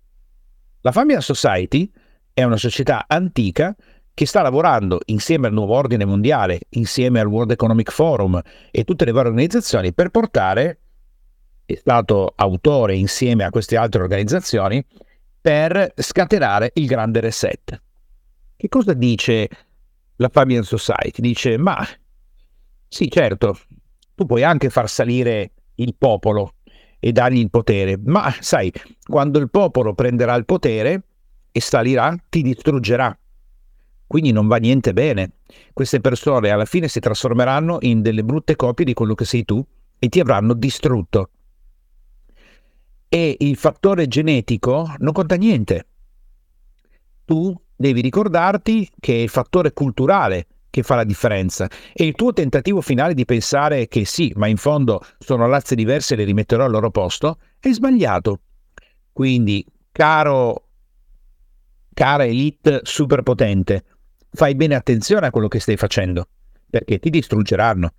La 0.82 0.92
Fabian 0.92 1.20
Society 1.20 1.90
è 2.32 2.42
una 2.42 2.56
società 2.56 3.04
antica 3.06 3.74
che 4.14 4.26
sta 4.26 4.42
lavorando 4.42 5.00
insieme 5.06 5.46
al 5.46 5.52
nuovo 5.52 5.74
ordine 5.74 6.04
mondiale, 6.04 6.60
insieme 6.70 7.20
al 7.20 7.26
World 7.26 7.50
Economic 7.50 7.90
Forum 7.90 8.40
e 8.70 8.84
tutte 8.84 9.04
le 9.04 9.12
varie 9.12 9.30
organizzazioni 9.30 9.92
per 9.92 10.10
portare, 10.10 10.78
è 11.64 11.74
stato 11.74 12.32
autore 12.36 12.94
insieme 12.94 13.44
a 13.44 13.50
queste 13.50 13.76
altre 13.76 14.02
organizzazioni, 14.02 14.84
per 15.42 15.92
scatenare 15.96 16.70
il 16.74 16.86
grande 16.86 17.20
reset. 17.20 17.82
Che 18.56 18.68
cosa 18.68 18.94
dice 18.94 19.48
la 20.16 20.30
Fabian 20.32 20.62
Society? 20.62 21.20
Dice, 21.20 21.58
ma 21.58 21.84
sì, 22.86 23.10
certo, 23.10 23.58
tu 24.14 24.24
puoi 24.24 24.44
anche 24.44 24.70
far 24.70 24.88
salire 24.88 25.50
il 25.74 25.96
popolo 25.98 26.54
e 27.00 27.10
dargli 27.10 27.38
il 27.38 27.50
potere, 27.50 27.98
ma 28.04 28.32
sai, 28.38 28.72
quando 29.04 29.40
il 29.40 29.50
popolo 29.50 29.92
prenderà 29.94 30.34
il 30.36 30.44
potere, 30.44 31.02
e 31.50 31.60
salirà, 31.60 32.16
ti 32.28 32.40
distruggerà. 32.42 33.16
Quindi 34.06 34.32
non 34.32 34.46
va 34.46 34.56
niente 34.56 34.92
bene. 34.92 35.32
Queste 35.72 36.00
persone 36.00 36.50
alla 36.50 36.64
fine 36.64 36.88
si 36.88 37.00
trasformeranno 37.00 37.78
in 37.80 38.02
delle 38.02 38.24
brutte 38.24 38.56
copie 38.56 38.84
di 38.84 38.94
quello 38.94 39.14
che 39.14 39.24
sei 39.24 39.44
tu 39.44 39.64
e 39.98 40.08
ti 40.08 40.20
avranno 40.20 40.54
distrutto. 40.54 41.30
E 43.14 43.36
il 43.40 43.56
fattore 43.56 44.08
genetico 44.08 44.94
non 45.00 45.12
conta 45.12 45.34
niente. 45.34 45.86
Tu 47.26 47.54
devi 47.76 48.00
ricordarti 48.00 48.88
che 48.98 49.12
è 49.12 49.18
il 49.18 49.28
fattore 49.28 49.74
culturale 49.74 50.46
che 50.70 50.82
fa 50.82 50.94
la 50.94 51.04
differenza 51.04 51.68
e 51.92 52.06
il 52.06 52.14
tuo 52.14 52.32
tentativo 52.32 52.80
finale 52.80 53.12
di 53.12 53.26
pensare 53.26 53.86
che 53.86 54.06
sì, 54.06 54.32
ma 54.36 54.46
in 54.46 54.56
fondo 54.56 55.02
sono 55.18 55.46
razze 55.46 55.74
diverse 55.74 56.14
e 56.14 56.16
le 56.16 56.24
rimetterò 56.24 56.64
al 56.64 56.70
loro 56.70 56.90
posto 56.90 57.36
è 57.60 57.70
sbagliato. 57.70 58.40
Quindi, 59.12 59.62
caro 59.92 60.68
cara 61.92 62.24
elite 62.24 62.80
super 62.84 63.20
potente, 63.20 63.84
fai 64.30 64.54
bene 64.54 64.74
attenzione 64.74 65.26
a 65.26 65.30
quello 65.30 65.48
che 65.48 65.60
stai 65.60 65.76
facendo, 65.76 66.28
perché 66.70 66.98
ti 66.98 67.10
distruggeranno. 67.10 67.92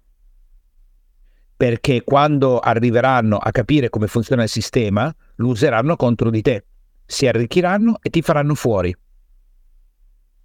Perché 1.64 2.04
quando 2.04 2.60
arriveranno 2.60 3.38
a 3.38 3.50
capire 3.52 3.90
come 3.90 4.08
funziona 4.08 4.44
il 4.44 4.50
sistema, 4.50 5.16
lo 5.36 5.48
useranno 5.48 5.96
contro 5.96 6.30
di 6.30 6.42
te, 6.42 6.66
si 7.06 7.26
arricchiranno 7.26 8.00
e 8.02 8.10
ti 8.10 8.22
faranno 8.22 8.54
fuori. 8.54 8.94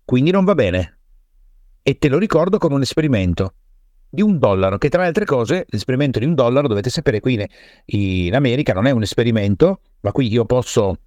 Quindi 0.04 0.30
non 0.30 0.44
va 0.44 0.54
bene. 0.54 0.98
E 1.82 1.98
te 1.98 2.06
lo 2.08 2.18
ricordo 2.18 2.58
con 2.58 2.70
un 2.70 2.82
esperimento 2.82 3.54
di 4.08 4.22
un 4.22 4.38
dollaro, 4.38 4.78
che 4.78 4.90
tra 4.90 5.00
le 5.00 5.08
altre 5.08 5.24
cose, 5.24 5.66
l'esperimento 5.70 6.20
di 6.20 6.24
un 6.24 6.36
dollaro, 6.36 6.68
dovete 6.68 6.88
sapere, 6.88 7.18
qui 7.18 7.44
in 7.86 8.34
America 8.36 8.72
non 8.72 8.86
è 8.86 8.92
un 8.92 9.02
esperimento, 9.02 9.80
ma 10.02 10.12
qui 10.12 10.30
io 10.30 10.44
posso 10.44 10.98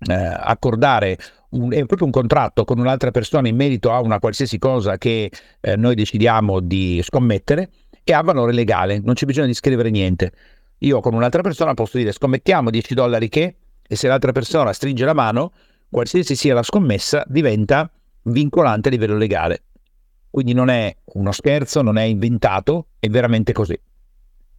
eh, 0.00 0.14
accordare 0.14 1.16
un, 1.50 1.72
è 1.72 1.84
proprio 1.84 2.06
un 2.06 2.12
contratto 2.12 2.64
con 2.64 2.80
un'altra 2.80 3.12
persona 3.12 3.46
in 3.46 3.54
merito 3.54 3.92
a 3.92 4.00
una 4.00 4.18
qualsiasi 4.18 4.58
cosa 4.58 4.98
che 4.98 5.30
eh, 5.60 5.76
noi 5.76 5.94
decidiamo 5.94 6.58
di 6.58 7.00
scommettere 7.04 7.70
e 8.10 8.14
ha 8.14 8.22
valore 8.22 8.52
legale, 8.52 9.00
non 9.04 9.12
c'è 9.12 9.26
bisogno 9.26 9.48
di 9.48 9.52
scrivere 9.52 9.90
niente. 9.90 10.32
Io 10.78 11.00
con 11.00 11.12
un'altra 11.12 11.42
persona 11.42 11.74
posso 11.74 11.98
dire 11.98 12.10
scommettiamo 12.10 12.70
10 12.70 12.94
dollari 12.94 13.28
che, 13.28 13.56
e 13.86 13.96
se 13.96 14.08
l'altra 14.08 14.32
persona 14.32 14.72
stringe 14.72 15.04
la 15.04 15.12
mano, 15.12 15.52
qualsiasi 15.90 16.34
sia 16.34 16.54
la 16.54 16.62
scommessa, 16.62 17.22
diventa 17.26 17.90
vincolante 18.22 18.88
a 18.88 18.92
livello 18.92 19.18
legale. 19.18 19.64
Quindi 20.30 20.54
non 20.54 20.70
è 20.70 20.96
uno 21.14 21.32
scherzo, 21.32 21.82
non 21.82 21.98
è 21.98 22.04
inventato, 22.04 22.86
è 22.98 23.08
veramente 23.08 23.52
così. 23.52 23.78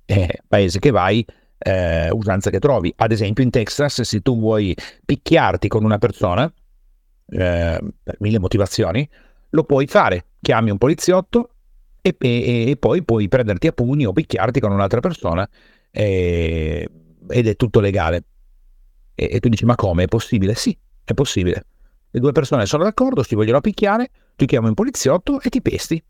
Eh, 0.05 0.41
paese 0.47 0.77
che 0.77 0.91
vai, 0.91 1.25
eh, 1.57 2.12
usanza 2.12 2.51
che 2.51 2.59
trovi. 2.59 2.93
Ad 2.97 3.12
esempio 3.12 3.43
in 3.43 3.49
Texas, 3.49 4.01
se 4.01 4.21
tu 4.21 4.38
vuoi 4.38 4.75
picchiarti 5.03 5.67
con 5.67 5.83
una 5.83 5.97
persona, 5.97 6.45
eh, 6.45 7.79
per 8.03 8.15
mille 8.19 8.38
motivazioni, 8.38 9.09
lo 9.49 9.63
puoi 9.63 9.88
fare. 9.88 10.25
Chiami 10.39 10.69
un 10.69 10.77
poliziotto, 10.77 11.49
e, 12.01 12.15
e, 12.19 12.69
e, 12.69 12.77
poi 12.77 13.03
puoi 13.03 13.27
prenderti 13.27 13.67
a 13.67 13.71
pugni 13.71 14.05
o 14.05 14.13
picchiarti 14.13 14.59
con 14.59 14.71
un'altra 14.71 14.99
persona 14.99 15.47
eh, 15.91 16.89
ed 17.27 17.47
è 17.47 17.55
tutto 17.55 17.79
legale. 17.79 18.23
E, 19.15 19.29
e 19.33 19.39
tu 19.39 19.49
dici, 19.49 19.65
ma 19.65 19.75
come? 19.75 20.03
È 20.03 20.07
possibile? 20.07 20.55
Sì, 20.55 20.77
è 21.03 21.13
possibile. 21.13 21.65
Le 22.12 22.19
due 22.19 22.31
persone 22.31 22.65
sono 22.65 22.83
d'accordo, 22.83 23.23
si 23.23 23.35
vogliono 23.35 23.62
picchiare, 23.62 24.09
tu 24.35 24.45
chiami 24.45 24.67
un 24.67 24.73
poliziotto 24.73 25.41
e 25.41 25.49
ti 25.49 25.62
pesti. 25.62 26.01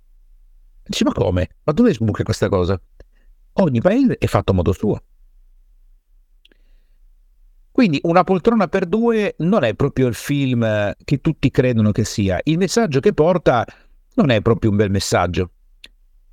Dici, 0.83 1.03
ma 1.03 1.11
come? 1.11 1.49
Ma 1.63 1.73
dove 1.73 1.93
sbuca 1.93 2.23
questa 2.23 2.49
cosa? 2.49 2.79
Ogni 3.53 3.81
paese 3.81 4.17
è 4.17 4.25
fatto 4.27 4.51
a 4.51 4.55
modo 4.55 4.71
suo. 4.71 5.01
Quindi 7.71 7.99
una 8.03 8.23
poltrona 8.23 8.67
per 8.67 8.85
due 8.85 9.35
non 9.39 9.63
è 9.63 9.73
proprio 9.73 10.07
il 10.07 10.13
film 10.13 10.93
che 11.03 11.21
tutti 11.21 11.49
credono 11.49 11.91
che 11.91 12.03
sia. 12.03 12.39
Il 12.43 12.57
messaggio 12.57 12.99
che 12.99 13.13
porta 13.13 13.65
non 14.15 14.31
è 14.31 14.41
proprio 14.41 14.71
un 14.71 14.77
bel 14.77 14.91
messaggio. 14.91 15.51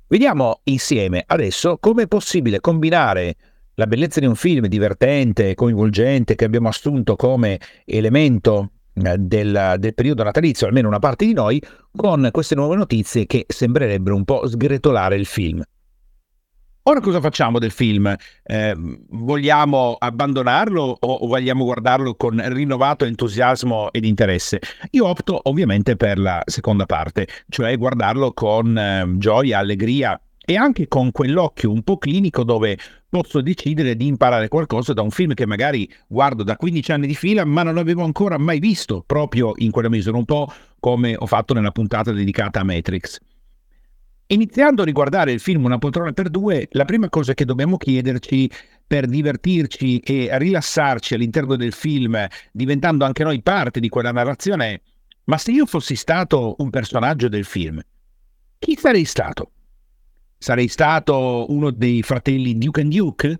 Vediamo 0.09 0.61
insieme 0.63 1.21
adesso 1.27 1.77
come 1.79 2.03
è 2.03 2.07
possibile 2.07 2.61
combinare 2.61 3.35
la 3.73 3.87
bellezza 3.87 4.21
di 4.21 4.25
un 4.25 4.35
film 4.35 4.67
divertente, 4.67 5.53
coinvolgente, 5.53 6.35
che 6.35 6.45
abbiamo 6.45 6.69
assunto 6.69 7.17
come 7.17 7.59
elemento 7.83 8.71
eh, 8.93 9.17
del, 9.17 9.75
del, 9.77 9.93
periodo 9.93 10.23
natalizio, 10.23 10.65
almeno 10.65 10.87
una 10.87 10.99
parte 10.99 11.25
di 11.25 11.33
noi, 11.33 11.61
con 11.93 12.29
queste 12.31 12.55
nuove 12.55 12.77
notizie 12.77 13.25
che 13.25 13.43
sembrerebbero 13.49 14.15
un 14.15 14.23
po' 14.23 14.47
sgretolare 14.47 15.17
il 15.17 15.25
film. 15.25 15.61
Ora 16.87 17.01
cosa 17.01 17.19
facciamo 17.19 17.59
del 17.59 17.71
film? 17.71 18.15
Eh, 18.43 18.73
vogliamo 19.09 19.97
abbandonarlo 19.99 20.95
o 21.01 21.27
vogliamo 21.27 21.65
guardarlo 21.65 22.15
con 22.15 22.41
rinnovato 22.41 23.03
entusiasmo 23.03 23.91
ed 23.91 24.05
interesse? 24.05 24.61
Io 24.91 25.05
opto 25.05 25.37
ovviamente 25.43 25.97
per 25.97 26.17
la 26.17 26.41
seconda 26.45 26.85
parte, 26.85 27.27
cioè 27.49 27.77
guardarlo 27.77 28.31
con 28.31 28.77
eh, 28.77 29.05
gioia, 29.17 29.57
allegria 29.59 30.17
e 30.45 30.55
anche 30.55 30.87
con 30.87 31.11
quell'occhio 31.11 31.69
un 31.69 31.83
po' 31.83 31.97
clinico 31.97 32.45
dove 32.45 32.77
posso 33.09 33.41
decidere 33.41 33.97
di 33.97 34.07
imparare 34.07 34.47
qualcosa 34.47 34.93
da 34.93 35.01
un 35.01 35.11
film 35.11 35.33
che 35.33 35.45
magari 35.45 35.93
guardo 36.07 36.43
da 36.43 36.55
15 36.55 36.91
anni 36.93 37.07
di 37.07 37.15
fila 37.15 37.43
ma 37.43 37.63
non 37.63 37.77
avevo 37.77 38.05
ancora 38.05 38.37
mai 38.37 38.59
visto 38.59 39.03
proprio 39.05 39.51
in 39.57 39.71
quella 39.71 39.89
misura, 39.89 40.15
un 40.15 40.23
po' 40.23 40.49
come 40.79 41.17
ho 41.17 41.25
fatto 41.25 41.53
nella 41.53 41.71
puntata 41.71 42.13
dedicata 42.13 42.61
a 42.61 42.63
Matrix. 42.63 43.19
Iniziando 44.27 44.81
a 44.81 44.85
riguardare 44.85 45.31
il 45.31 45.39
film 45.39 45.65
Una 45.65 45.77
poltrona 45.77 46.11
per 46.11 46.29
due, 46.29 46.67
la 46.71 46.85
prima 46.85 47.09
cosa 47.09 47.33
che 47.33 47.45
dobbiamo 47.45 47.77
chiederci 47.77 48.49
per 48.85 49.05
divertirci 49.05 49.99
e 49.99 50.29
rilassarci 50.37 51.13
all'interno 51.13 51.55
del 51.55 51.73
film, 51.73 52.25
diventando 52.51 53.05
anche 53.05 53.23
noi 53.23 53.41
parte 53.41 53.79
di 53.79 53.89
quella 53.89 54.11
narrazione, 54.11 54.65
è 54.73 54.81
ma 55.27 55.37
se 55.37 55.51
io 55.51 55.65
fossi 55.65 55.95
stato 55.95 56.55
un 56.59 56.69
personaggio 56.69 57.27
del 57.27 57.43
film, 57.43 57.81
chi 58.59 58.77
sarei 58.77 59.03
stato? 59.03 59.51
Sarei 60.37 60.69
stato 60.69 61.51
uno 61.51 61.69
dei 61.71 62.01
fratelli 62.01 62.57
Duke 62.57 62.81
and 62.81 62.93
Duke? 62.93 63.39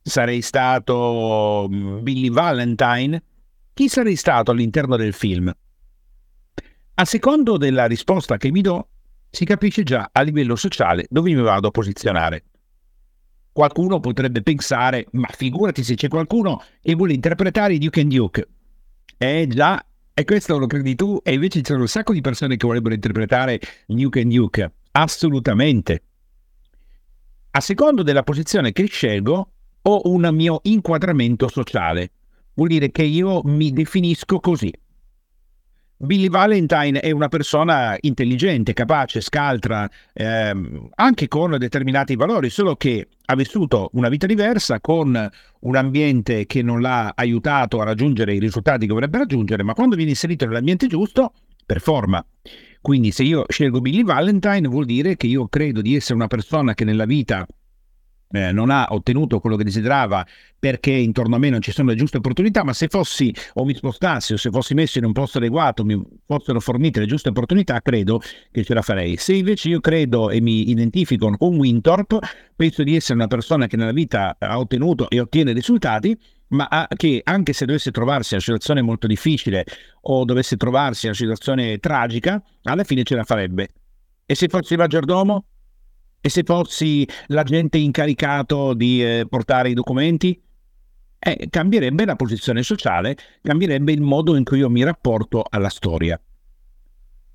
Sarei 0.00 0.40
stato 0.40 1.68
mm, 1.70 2.02
Billy 2.02 2.30
Valentine? 2.30 3.22
Chi 3.74 3.88
sarei 3.88 4.16
stato 4.16 4.52
all'interno 4.52 4.96
del 4.96 5.12
film? 5.12 5.54
A 6.94 7.04
secondo 7.04 7.58
della 7.58 7.84
risposta 7.84 8.38
che 8.38 8.50
mi 8.50 8.62
do, 8.62 8.88
si 9.30 9.44
capisce 9.44 9.82
già 9.82 10.08
a 10.12 10.22
livello 10.22 10.56
sociale 10.56 11.06
dove 11.08 11.32
mi 11.32 11.40
vado 11.40 11.68
a 11.68 11.70
posizionare. 11.70 12.44
Qualcuno 13.52 13.98
potrebbe 13.98 14.42
pensare, 14.42 15.06
ma 15.12 15.28
figurati 15.28 15.82
se 15.82 15.94
c'è 15.94 16.08
qualcuno 16.08 16.62
che 16.80 16.94
vuole 16.94 17.12
interpretare 17.12 17.78
Duke 17.78 18.00
and 18.00 18.12
Duke. 18.12 18.48
Eh 19.16 19.46
già, 19.48 19.84
e 20.14 20.24
questo 20.24 20.58
lo 20.58 20.66
credi 20.66 20.94
tu, 20.94 21.20
e 21.24 21.32
invece 21.32 21.60
c'è 21.60 21.74
un 21.74 21.88
sacco 21.88 22.12
di 22.12 22.20
persone 22.20 22.56
che 22.56 22.66
vorrebbero 22.66 22.94
interpretare 22.94 23.60
Duke 23.86 24.20
and 24.20 24.32
Duke. 24.32 24.72
Assolutamente. 24.92 26.02
A 27.50 27.60
secondo 27.60 28.02
della 28.02 28.22
posizione 28.22 28.72
che 28.72 28.86
scelgo, 28.86 29.52
ho 29.82 30.00
un 30.04 30.28
mio 30.32 30.60
inquadramento 30.64 31.48
sociale. 31.48 32.12
Vuol 32.54 32.68
dire 32.68 32.90
che 32.90 33.02
io 33.02 33.40
mi 33.44 33.72
definisco 33.72 34.38
così. 34.38 34.72
Billy 36.00 36.28
Valentine 36.28 37.00
è 37.00 37.10
una 37.10 37.26
persona 37.26 37.96
intelligente, 38.02 38.72
capace, 38.72 39.20
scaltra, 39.20 39.90
ehm, 40.12 40.90
anche 40.94 41.26
con 41.26 41.56
determinati 41.58 42.14
valori, 42.14 42.50
solo 42.50 42.76
che 42.76 43.08
ha 43.24 43.34
vissuto 43.34 43.90
una 43.94 44.08
vita 44.08 44.26
diversa 44.26 44.80
con 44.80 45.28
un 45.60 45.76
ambiente 45.76 46.46
che 46.46 46.62
non 46.62 46.80
l'ha 46.80 47.12
aiutato 47.16 47.80
a 47.80 47.84
raggiungere 47.84 48.32
i 48.32 48.38
risultati 48.38 48.86
che 48.86 48.92
vorrebbe 48.92 49.18
raggiungere, 49.18 49.64
ma 49.64 49.74
quando 49.74 49.96
viene 49.96 50.12
inserito 50.12 50.46
nell'ambiente 50.46 50.86
giusto, 50.86 51.32
performa. 51.66 52.24
Quindi 52.80 53.10
se 53.10 53.24
io 53.24 53.44
scelgo 53.48 53.80
Billy 53.80 54.04
Valentine 54.04 54.68
vuol 54.68 54.84
dire 54.84 55.16
che 55.16 55.26
io 55.26 55.48
credo 55.48 55.82
di 55.82 55.96
essere 55.96 56.14
una 56.14 56.28
persona 56.28 56.74
che 56.74 56.84
nella 56.84 57.06
vita 57.06 57.44
eh, 58.30 58.52
non 58.52 58.70
ha 58.70 58.86
ottenuto 58.90 59.40
quello 59.40 59.56
che 59.56 59.64
desiderava 59.64 60.26
perché 60.58 60.90
intorno 60.90 61.36
a 61.36 61.38
me 61.38 61.50
non 61.50 61.60
ci 61.60 61.70
sono 61.70 61.90
le 61.90 61.96
giuste 61.96 62.16
opportunità, 62.16 62.64
ma 62.64 62.72
se 62.72 62.88
fossi 62.88 63.32
o 63.54 63.64
mi 63.64 63.74
spostassi 63.74 64.32
o 64.32 64.36
se 64.36 64.50
fossi 64.50 64.74
messo 64.74 64.98
in 64.98 65.04
un 65.04 65.12
posto 65.12 65.38
adeguato, 65.38 65.84
mi 65.84 66.00
fossero 66.26 66.58
fornite 66.60 67.00
le 67.00 67.06
giuste 67.06 67.28
opportunità, 67.28 67.80
credo 67.80 68.20
che 68.50 68.64
ce 68.64 68.74
la 68.74 68.82
farei. 68.82 69.16
Se 69.16 69.34
invece 69.34 69.68
io 69.68 69.80
credo 69.80 70.30
e 70.30 70.40
mi 70.40 70.68
identifico 70.68 71.30
con 71.36 71.56
Wintorp, 71.56 72.18
penso 72.56 72.82
di 72.82 72.96
essere 72.96 73.14
una 73.14 73.28
persona 73.28 73.66
che 73.66 73.76
nella 73.76 73.92
vita 73.92 74.36
ha 74.38 74.58
ottenuto 74.58 75.08
e 75.08 75.20
ottiene 75.20 75.52
risultati, 75.52 76.18
ma 76.48 76.88
che 76.96 77.20
anche 77.22 77.52
se 77.52 77.66
dovesse 77.66 77.90
trovarsi 77.90 78.34
in 78.34 78.36
una 78.38 78.44
situazione 78.44 78.82
molto 78.82 79.06
difficile 79.06 79.64
o 80.02 80.24
dovesse 80.24 80.56
trovarsi 80.56 81.06
in 81.06 81.12
una 81.12 81.20
situazione 81.20 81.78
tragica, 81.78 82.42
alla 82.64 82.84
fine 82.84 83.04
ce 83.04 83.14
la 83.14 83.24
farebbe. 83.24 83.68
E 84.26 84.34
se 84.34 84.48
fossi 84.48 84.74
maggiordomo? 84.74 85.44
E 86.20 86.28
se 86.28 86.42
fossi 86.42 87.08
l'agente 87.28 87.78
incaricato 87.78 88.74
di 88.74 89.04
eh, 89.04 89.26
portare 89.28 89.70
i 89.70 89.74
documenti? 89.74 90.40
Eh, 91.20 91.48
cambierebbe 91.50 92.04
la 92.04 92.16
posizione 92.16 92.62
sociale, 92.62 93.16
cambierebbe 93.42 93.92
il 93.92 94.00
modo 94.00 94.36
in 94.36 94.44
cui 94.44 94.58
io 94.58 94.70
mi 94.70 94.84
rapporto 94.84 95.44
alla 95.48 95.68
storia. 95.68 96.20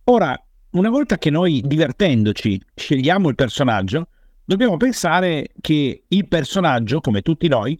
Ora, 0.06 0.41
una 0.72 0.89
volta 0.89 1.17
che 1.17 1.30
noi 1.30 1.62
divertendoci 1.65 2.62
scegliamo 2.74 3.30
il 3.30 3.36
personaggio, 3.36 4.08
dobbiamo 4.43 4.78
pensare 4.78 5.50
che 5.62 6.04
il 6.08 6.28
personaggio, 6.28 7.00
come 7.00 7.22
tutti 7.22 7.48
noi, 7.48 7.80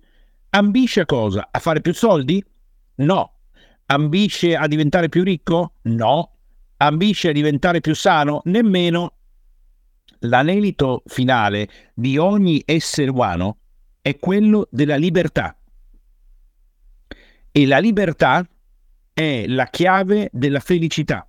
ambisce 0.52 1.02
a 1.02 1.06
cosa? 1.06 1.50
A 1.52 1.60
fare 1.60 1.82
più 1.82 1.94
soldi? 1.94 2.44
No. 2.96 3.32
Ambisce 3.88 4.56
a 4.56 4.68
diventare 4.68 5.10
più 5.10 5.24
ricco? 5.24 5.74
No. 5.84 6.32
Ambisce 6.78 7.30
a 7.30 7.34
diventare 7.34 7.82
più 7.82 7.96
sano? 7.96 8.42
Nemmeno 8.46 9.14
l'anelito 10.24 11.04
finale 11.06 11.70
di 11.94 12.18
ogni 12.18 12.62
essere 12.66 13.10
umano 13.10 13.58
è 14.02 14.18
quello 14.18 14.68
della 14.70 14.96
libertà. 14.96 15.58
E 17.52 17.66
la 17.66 17.80
libertà 17.80 18.48
è 19.14 19.46
la 19.48 19.68
chiave 19.68 20.30
della 20.32 20.60
felicità. 20.60 21.28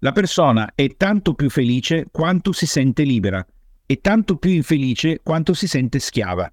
La 0.00 0.12
persona 0.12 0.72
è 0.74 0.96
tanto 0.96 1.34
più 1.34 1.50
felice 1.50 2.06
quanto 2.10 2.52
si 2.52 2.66
sente 2.66 3.02
libera 3.02 3.44
e 3.86 4.00
tanto 4.00 4.36
più 4.36 4.50
infelice 4.50 5.20
quanto 5.22 5.52
si 5.52 5.66
sente 5.66 5.98
schiava. 5.98 6.50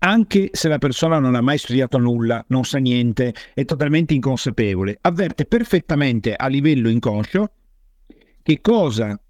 Anche 0.00 0.50
se 0.52 0.68
la 0.68 0.78
persona 0.78 1.18
non 1.18 1.34
ha 1.34 1.40
mai 1.40 1.58
studiato 1.58 1.98
nulla, 1.98 2.44
non 2.48 2.64
sa 2.64 2.78
niente, 2.78 3.34
è 3.52 3.64
totalmente 3.64 4.14
inconsapevole, 4.14 4.98
avverte 5.00 5.44
perfettamente 5.44 6.34
a 6.34 6.46
livello 6.46 6.88
inconscio 6.88 7.52
che 8.42 8.60
cosa 8.60 9.20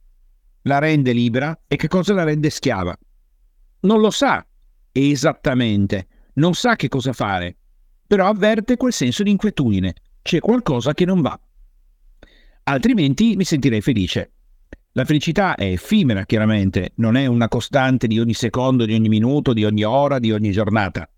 la 0.62 0.78
rende 0.78 1.12
libera 1.12 1.58
e 1.66 1.76
che 1.76 1.88
cosa 1.88 2.14
la 2.14 2.24
rende 2.24 2.50
schiava. 2.50 2.96
Non 3.80 4.00
lo 4.00 4.10
sa 4.10 4.44
esattamente, 4.92 6.08
non 6.34 6.54
sa 6.54 6.76
che 6.76 6.88
cosa 6.88 7.12
fare, 7.12 7.56
però 8.06 8.26
avverte 8.26 8.76
quel 8.76 8.92
senso 8.92 9.22
di 9.22 9.30
inquietudine, 9.30 9.94
c'è 10.22 10.40
qualcosa 10.40 10.94
che 10.94 11.04
non 11.04 11.20
va. 11.20 11.38
Altrimenti 12.64 13.36
mi 13.36 13.44
sentirei 13.44 13.80
felice. 13.80 14.32
La 14.92 15.04
felicità 15.04 15.54
è 15.54 15.64
effimera, 15.64 16.24
chiaramente, 16.24 16.92
non 16.96 17.16
è 17.16 17.26
una 17.26 17.48
costante 17.48 18.06
di 18.06 18.18
ogni 18.18 18.34
secondo, 18.34 18.84
di 18.84 18.94
ogni 18.94 19.08
minuto, 19.08 19.52
di 19.52 19.64
ogni 19.64 19.84
ora, 19.84 20.18
di 20.18 20.32
ogni 20.32 20.50
giornata, 20.50 21.08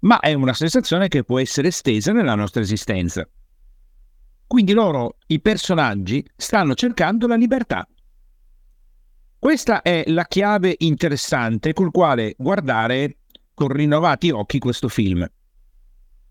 ma 0.00 0.18
è 0.18 0.32
una 0.32 0.52
sensazione 0.52 1.08
che 1.08 1.22
può 1.22 1.38
essere 1.38 1.68
estesa 1.68 2.12
nella 2.12 2.34
nostra 2.34 2.60
esistenza. 2.60 3.28
Quindi 4.46 4.72
loro, 4.72 5.18
i 5.28 5.40
personaggi, 5.40 6.26
stanno 6.36 6.74
cercando 6.74 7.26
la 7.26 7.36
libertà 7.36 7.86
questa 9.42 9.82
è 9.82 10.04
la 10.06 10.24
chiave 10.26 10.76
interessante 10.78 11.72
col 11.72 11.90
quale 11.90 12.36
guardare 12.38 13.16
con 13.54 13.66
rinnovati 13.66 14.30
occhi 14.30 14.60
questo 14.60 14.86
film. 14.86 15.28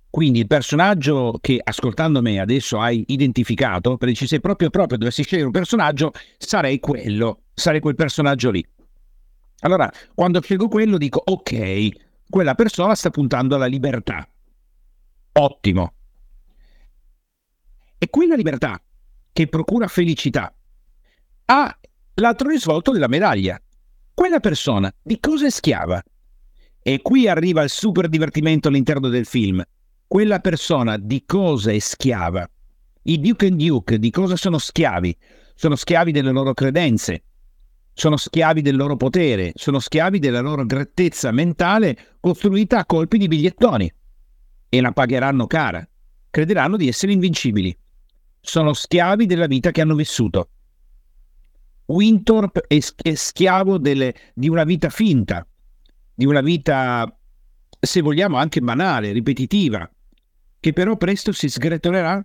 Quindi 0.10 0.39
il 0.39 0.47
personaggio 0.47 1.38
che 1.41 1.60
ascoltando 1.62 2.21
me 2.21 2.39
adesso 2.39 2.80
hai 2.80 3.04
identificato, 3.08 3.97
perché 3.97 4.15
ci 4.15 4.28
sei 4.28 4.39
proprio 4.39 4.69
proprio 4.69 4.97
dovessi 4.97 5.24
scegliere 5.24 5.47
un 5.47 5.52
personaggio, 5.52 6.13
sarei 6.38 6.80
quello, 6.80 7.41
sarei 7.54 7.82
quel 7.82 7.95
personaggio 7.95 8.50
lì. 8.50 8.65
Allora, 9.60 9.91
quando 10.15 10.39
scelgo 10.39 10.69
quello 10.69 10.97
dico 10.97 11.21
ok, 11.21 11.89
quella 12.30 12.56
persona 12.56 12.95
sta 12.95 13.10
puntando 13.10 13.56
alla 13.56 13.65
libertà. 13.65 14.26
Ottimo. 15.34 15.93
E 17.97 18.10
quella 18.10 18.36
libertà 18.36 18.82
che 19.34 19.47
procura 19.47 19.89
felicità 19.89 20.56
ha 21.43 21.78
l'altro 22.15 22.50
risvolto 22.50 22.91
della 22.91 23.08
medaglia. 23.08 23.60
Quella 24.13 24.39
persona 24.39 24.93
di 25.02 25.19
cosa 25.19 25.45
è 25.45 25.50
schiava? 25.50 26.02
E 26.82 27.02
qui 27.02 27.28
arriva 27.28 27.63
il 27.63 27.69
super 27.69 28.08
divertimento 28.10 28.67
all'interno 28.67 29.10
del 29.10 29.26
film. 29.26 29.63
Quella 30.08 30.39
persona 30.39 30.97
di 30.97 31.24
cosa 31.26 31.71
è 31.71 31.80
schiava? 31.80 32.50
I 33.04 33.19
Duke 33.19 33.47
and 33.47 33.58
Duke 33.58 33.97
di 33.97 34.12
cosa 34.12 34.36
sono 34.36 34.58
schiavi? 34.58 35.15
Sono 35.56 35.76
schiavi 35.76 36.12
delle 36.12 36.32
loro 36.32 36.54
credenze, 36.54 37.24
sono 37.93 38.17
schiavi 38.17 38.62
del 38.62 38.76
loro 38.76 38.95
potere, 38.95 39.52
sono 39.56 39.80
schiavi 39.80 40.19
della 40.19 40.39
loro 40.39 40.65
grettezza 40.65 41.32
mentale 41.32 42.15
costruita 42.19 42.80
a 42.80 42.86
colpi 42.86 43.17
di 43.17 43.28
bigliettoni. 43.28 43.91
E 44.69 44.82
la 44.82 44.91
pagheranno 44.91 45.47
cara. 45.47 45.88
Crederanno 46.30 46.78
di 46.78 46.88
essere 46.88 47.12
invincibili. 47.12 47.78
Sono 48.39 48.74
schiavi 48.74 49.26
della 49.26 49.47
vita 49.47 49.71
che 49.71 49.82
hanno 49.82 49.95
vissuto. 49.95 50.50
Winthorpe 51.92 52.64
è, 52.68 52.80
è 52.96 53.14
schiavo 53.14 53.78
delle, 53.78 54.14
di 54.34 54.50
una 54.50 54.64
vita 54.64 54.90
finta, 54.90 55.46
di 56.14 56.26
una 56.26 56.42
vita, 56.42 57.14
se 57.80 58.02
vogliamo, 58.02 58.38
anche 58.38 58.62
banale, 58.62 59.12
ripetitiva, 59.12 59.90
che 60.60 60.74
però 60.74 60.96
presto 60.98 61.32
si 61.32 61.50
sgretolerà 61.50 62.24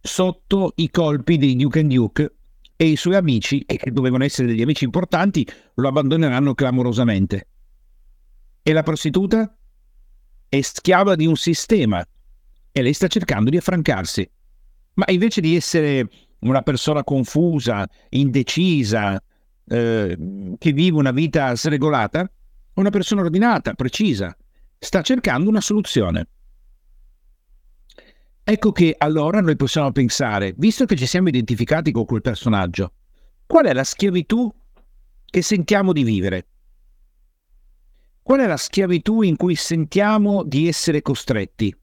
sotto 0.00 0.72
i 0.76 0.90
colpi 0.90 1.36
dei 1.36 1.56
Duke 1.56 1.80
and 1.80 1.92
Duke 1.92 2.34
e 2.76 2.86
i 2.86 2.96
suoi 2.96 3.16
amici, 3.16 3.64
che 3.64 3.90
dovevano 3.90 4.24
essere 4.24 4.48
degli 4.48 4.62
amici 4.62 4.84
importanti, 4.84 5.46
lo 5.74 5.88
abbandoneranno 5.88 6.54
clamorosamente. 6.54 7.48
E 8.62 8.72
la 8.72 8.82
prostituta 8.82 9.52
è 10.48 10.60
schiava 10.60 11.16
di 11.16 11.26
un 11.26 11.36
sistema 11.36 12.06
e 12.70 12.82
lei 12.82 12.92
sta 12.92 13.08
cercando 13.08 13.50
di 13.50 13.56
affrancarsi. 13.56 14.30
Ma 14.94 15.04
invece 15.08 15.40
di 15.40 15.56
essere 15.56 16.08
una 16.40 16.62
persona 16.62 17.04
confusa, 17.04 17.86
indecisa, 18.10 19.22
eh, 19.66 20.54
che 20.58 20.72
vive 20.72 20.96
una 20.96 21.10
vita 21.10 21.54
sregolata, 21.54 22.30
una 22.74 22.90
persona 22.90 23.22
ordinata, 23.22 23.74
precisa, 23.74 24.36
sta 24.78 25.02
cercando 25.02 25.48
una 25.48 25.60
soluzione. 25.60 26.28
Ecco 28.44 28.72
che 28.72 28.94
allora 28.96 29.40
noi 29.40 29.56
possiamo 29.56 29.92
pensare, 29.92 30.54
visto 30.56 30.86
che 30.86 30.96
ci 30.96 31.06
siamo 31.06 31.28
identificati 31.28 31.92
con 31.92 32.06
quel 32.06 32.22
personaggio, 32.22 32.92
qual 33.46 33.66
è 33.66 33.74
la 33.74 33.84
schiavitù 33.84 34.50
che 35.24 35.42
sentiamo 35.42 35.92
di 35.92 36.02
vivere? 36.02 36.46
Qual 38.22 38.40
è 38.40 38.46
la 38.46 38.56
schiavitù 38.56 39.22
in 39.22 39.36
cui 39.36 39.54
sentiamo 39.54 40.44
di 40.44 40.68
essere 40.68 41.02
costretti? 41.02 41.74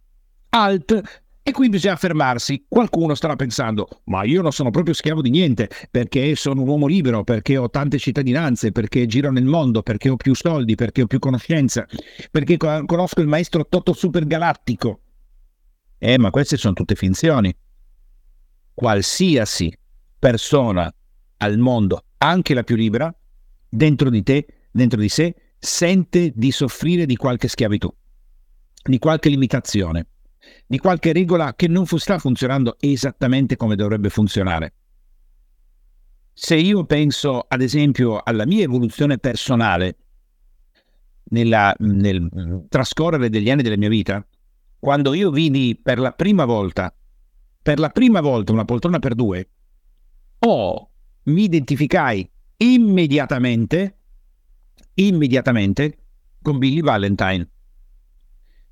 Alt, 0.49 1.23
e 1.47 1.51
qui 1.51 1.69
bisogna 1.69 1.95
fermarsi. 1.95 2.65
Qualcuno 2.67 3.13
starà 3.13 3.35
pensando, 3.35 3.87
ma 4.05 4.23
io 4.23 4.41
non 4.41 4.51
sono 4.51 4.71
proprio 4.71 4.95
schiavo 4.95 5.21
di 5.21 5.29
niente, 5.29 5.69
perché 5.91 6.35
sono 6.35 6.63
un 6.63 6.67
uomo 6.67 6.87
libero, 6.87 7.23
perché 7.23 7.55
ho 7.55 7.69
tante 7.69 7.99
cittadinanze, 7.99 8.71
perché 8.71 9.05
giro 9.05 9.31
nel 9.31 9.45
mondo, 9.45 9.83
perché 9.83 10.09
ho 10.09 10.15
più 10.15 10.33
soldi, 10.33 10.73
perché 10.73 11.03
ho 11.03 11.05
più 11.05 11.19
conoscenza, 11.19 11.85
perché 12.31 12.57
conosco 12.57 13.21
il 13.21 13.27
maestro 13.27 13.67
Toto 13.67 13.93
Supergalattico. 13.93 15.01
Eh, 15.99 16.17
ma 16.17 16.31
queste 16.31 16.57
sono 16.57 16.73
tutte 16.73 16.95
finzioni. 16.95 17.55
Qualsiasi 18.73 19.71
persona 20.17 20.91
al 21.37 21.59
mondo, 21.59 22.05
anche 22.17 22.55
la 22.55 22.63
più 22.63 22.75
libera, 22.75 23.15
dentro 23.69 24.09
di 24.09 24.23
te, 24.23 24.47
dentro 24.71 24.99
di 24.99 25.09
sé, 25.09 25.35
sente 25.59 26.31
di 26.35 26.49
soffrire 26.49 27.05
di 27.05 27.15
qualche 27.15 27.47
schiavitù, 27.47 27.93
di 28.83 28.97
qualche 28.97 29.29
limitazione, 29.29 30.07
di 30.67 30.77
qualche 30.77 31.13
regola 31.13 31.53
che 31.55 31.67
non 31.67 31.85
sta 31.85 32.17
funzionando 32.17 32.77
esattamente 32.79 33.55
come 33.55 33.75
dovrebbe 33.75 34.09
funzionare. 34.09 34.73
Se 36.33 36.55
io 36.55 36.85
penso, 36.85 37.45
ad 37.47 37.61
esempio, 37.61 38.21
alla 38.21 38.45
mia 38.45 38.63
evoluzione 38.63 39.17
personale 39.17 39.97
nella, 41.29 41.73
nel 41.79 42.65
trascorrere 42.67 43.29
degli 43.29 43.49
anni 43.49 43.63
della 43.63 43.77
mia 43.77 43.89
vita, 43.89 44.25
quando 44.79 45.13
io 45.13 45.31
vidi 45.31 45.79
per 45.81 45.97
la 45.97 46.11
prima 46.11 46.45
volta, 46.45 46.93
per 47.61 47.79
la 47.79 47.89
prima 47.89 48.21
volta 48.21 48.51
una 48.51 48.65
poltrona 48.65 48.99
per 48.99 49.15
due, 49.15 49.49
o 50.39 50.89
mi 51.23 51.43
identificai 51.43 52.29
immediatamente, 52.57 53.97
immediatamente 54.95 55.97
con 56.41 56.57
Billy 56.57 56.81
Valentine. 56.81 57.49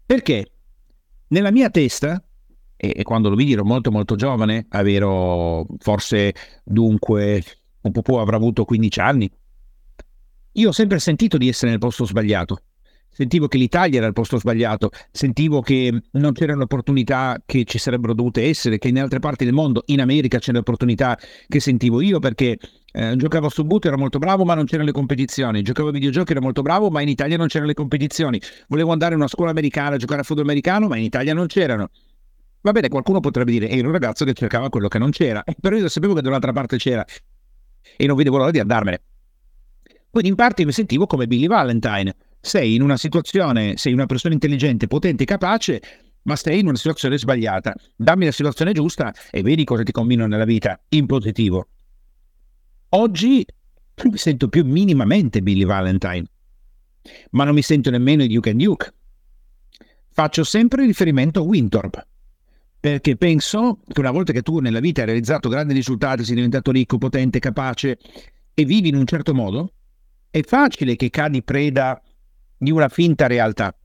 Perché 0.05 0.52
nella 1.33 1.51
mia 1.51 1.69
testa, 1.69 2.23
e, 2.77 3.01
quando 3.03 3.29
lo 3.29 3.35
vidi 3.35 3.53
ero 3.53 3.65
molto 3.65 3.91
molto 3.91 4.15
giovane, 4.15 4.67
avevo 4.69 5.65
forse 5.79 6.33
dunque 6.63 7.43
un 7.81 7.91
po' 7.91 8.19
avrà 8.21 8.37
avuto 8.37 8.63
15 8.63 8.99
anni, 8.99 9.31
io 10.53 10.69
ho 10.69 10.71
sempre 10.71 10.99
sentito 10.99 11.37
di 11.37 11.47
essere 11.47 11.71
nel 11.71 11.79
posto 11.79 12.05
sbagliato 12.05 12.61
sentivo 13.13 13.47
che 13.47 13.58
l'Italia 13.58 13.99
era 13.99 14.08
il 14.08 14.13
posto 14.13 14.38
sbagliato, 14.38 14.89
sentivo 15.12 15.62
che 15.62 16.02
non 16.12 16.34
c'erano 16.34 16.63
opportunità 16.63 17.41
che 17.45 17.63
ci 17.63 17.78
sarebbero 17.78 18.13
dovute 18.13 18.43
essere, 18.43 18.78
che 18.78 18.89
in 18.89 18.99
altre 18.99 19.19
parti 19.19 19.45
del 19.45 19.54
mondo, 19.54 19.84
in 19.88 20.02
America 20.02 20.39
c'erano 20.39 20.60
opportunità 20.60 21.17
che 21.47 21.60
sentivo 21.60 22.02
io 22.02 22.19
perché 22.19 22.58
eh, 22.91 23.15
giocavo 23.15 23.49
su 23.49 23.63
boot, 23.63 23.86
ero 23.86 23.97
molto 23.97 24.19
bravo 24.19 24.43
ma 24.43 24.56
non 24.56 24.65
c'erano 24.65 24.88
le 24.88 24.93
competizioni, 24.93 25.62
giocavo 25.62 25.89
a 25.89 25.91
videogiochi, 25.91 26.32
ero 26.32 26.41
molto 26.41 26.62
bravo 26.62 26.89
ma 26.89 27.02
in 27.02 27.08
Italia 27.08 27.38
non 27.38 27.47
c'erano 27.47 27.67
le 27.67 27.76
competizioni, 27.76 28.41
volevo 28.67 28.91
andare 28.91 29.13
in 29.13 29.19
una 29.19 29.30
scuola 29.30 29.52
americana 29.52 29.95
a 29.95 29.97
giocare 29.97 30.21
a 30.21 30.23
football 30.23 30.45
americano 30.45 30.88
ma 30.88 30.97
in 30.97 31.04
Italia 31.04 31.34
non 31.34 31.47
c'erano. 31.47 31.89
Va 32.62 32.71
bene, 32.71 32.88
qualcuno 32.88 33.19
potrebbe 33.19 33.52
dire, 33.52 33.69
ero 33.69 33.88
un 33.88 33.91
ragazzo 33.91 34.23
che 34.23 34.32
cercava 34.32 34.69
quello 34.69 34.88
che 34.88 34.97
non 34.97 35.12
c'era, 35.12 35.43
però 35.60 35.76
io 35.76 35.89
sapevo 35.89 36.13
che 36.13 36.21
da 36.21 36.30
un'altra 36.30 36.54
parte 36.54 36.78
c'era. 36.78 37.06
E 37.97 38.08
non 38.08 38.15
vedevo 38.15 38.38
l'ora 38.38 38.52
di 38.52 38.60
andarmene. 38.60 39.02
Quindi 40.10 40.30
in 40.30 40.36
parte 40.36 40.63
mi 40.63 40.71
sentivo 40.71 41.06
come 41.06 41.28
Billy 41.28 41.47
Valentine, 41.47 42.15
sei 42.45 42.75
in 42.75 42.82
una 42.82 42.97
situazione, 42.97 43.77
sei 43.77 43.93
una 43.93 44.06
persona 44.06 44.34
intelligente, 44.34 44.88
potente, 44.88 45.23
capace, 45.23 45.82
ma 46.23 46.36
sei 46.36 46.60
in 46.60 46.67
una 46.67 46.75
situazione 46.75 47.17
sbagliata. 47.17 47.73
Dammi 47.95 48.25
la 48.25 48.34
situazione 48.34 48.73
giusta 48.73 49.13
e 49.32 49.41
vedi 49.41 49.63
cosa 49.63 49.84
ti 49.84 49.93
combino 49.93 50.27
nella 50.27 50.43
vita 50.43 50.77
in 50.89 51.06
positivo. 51.06 51.69
Oggi 52.89 53.45
non 53.95 54.12
mi 54.12 54.17
sento 54.17 54.49
più 54.49 54.65
minimamente 54.65 55.41
Billy 55.41 55.63
Valentine, 55.63 56.25
ma 57.32 57.45
non 57.45 57.53
mi 57.53 57.62
sento 57.62 57.89
nemmeno 57.89 58.27
Duke 58.27 58.49
and 58.49 58.62
Duke. 58.62 58.93
Faccio 60.12 60.43
sempre 60.43 60.86
riferimento 60.86 61.39
a 61.39 61.43
Winthorpe, 61.43 62.08
perché 62.77 63.15
penso 63.15 63.79
che 63.88 64.01
una 64.01 64.12
volta 64.12 64.34
che 64.34 64.41
tu 64.41 64.60
nella 64.60 64.82
vita 64.82 64.99
hai 64.99 65.08
realizzato 65.08 65.47
grandi 65.47 65.73
risultati, 65.73 66.25
sei 66.25 66.36
diventato 66.36 66.71
ricco, 66.71 66.97
potente, 66.97 67.39
capace 67.39 67.97
e 68.53 68.65
vivi 68.65 68.89
in 68.89 68.95
un 68.95 69.06
certo 69.06 69.34
modo, 69.34 69.71
è 70.29 70.41
facile 70.41 70.97
che 70.97 71.10
cadi 71.10 71.41
preda 71.41 72.01
di 72.63 72.71
una 72.71 72.89
finta 72.89 73.28
realtà. 73.28 73.76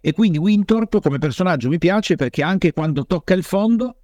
E 0.00 0.12
quindi 0.12 0.38
Winthorpe 0.38 1.00
come 1.00 1.18
personaggio 1.18 1.68
mi 1.68 1.78
piace 1.78 2.16
perché 2.16 2.42
anche 2.42 2.72
quando 2.72 3.06
tocca 3.06 3.34
il 3.34 3.44
fondo, 3.44 4.00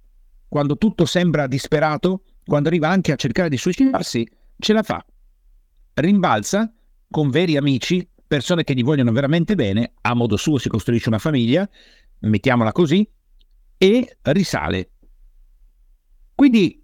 quando 0.47 0.77
tutto 0.77 1.05
sembra 1.05 1.47
disperato, 1.47 2.23
quando 2.45 2.69
arriva 2.69 2.87
anche 2.87 3.11
a 3.11 3.15
cercare 3.15 3.49
di 3.49 3.57
suicidarsi, 3.57 4.27
ce 4.57 4.73
la 4.73 4.83
fa. 4.83 5.05
Rimbalza 5.95 6.71
con 7.09 7.29
veri 7.29 7.57
amici, 7.57 8.07
persone 8.25 8.63
che 8.63 8.73
gli 8.73 8.83
vogliono 8.83 9.11
veramente 9.11 9.55
bene, 9.55 9.93
a 10.01 10.13
modo 10.13 10.37
suo 10.37 10.57
si 10.57 10.69
costruisce 10.69 11.09
una 11.09 11.19
famiglia, 11.19 11.67
mettiamola 12.19 12.71
così, 12.71 13.07
e 13.77 14.17
risale. 14.21 14.91
Quindi 16.33 16.83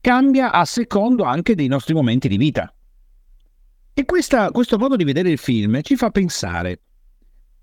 cambia 0.00 0.52
a 0.52 0.64
secondo 0.64 1.24
anche 1.24 1.54
dei 1.54 1.68
nostri 1.68 1.94
momenti 1.94 2.28
di 2.28 2.36
vita. 2.36 2.75
E 3.98 4.04
questa, 4.04 4.50
questo 4.50 4.76
modo 4.76 4.94
di 4.94 5.04
vedere 5.04 5.30
il 5.30 5.38
film 5.38 5.80
ci 5.80 5.96
fa 5.96 6.10
pensare. 6.10 6.80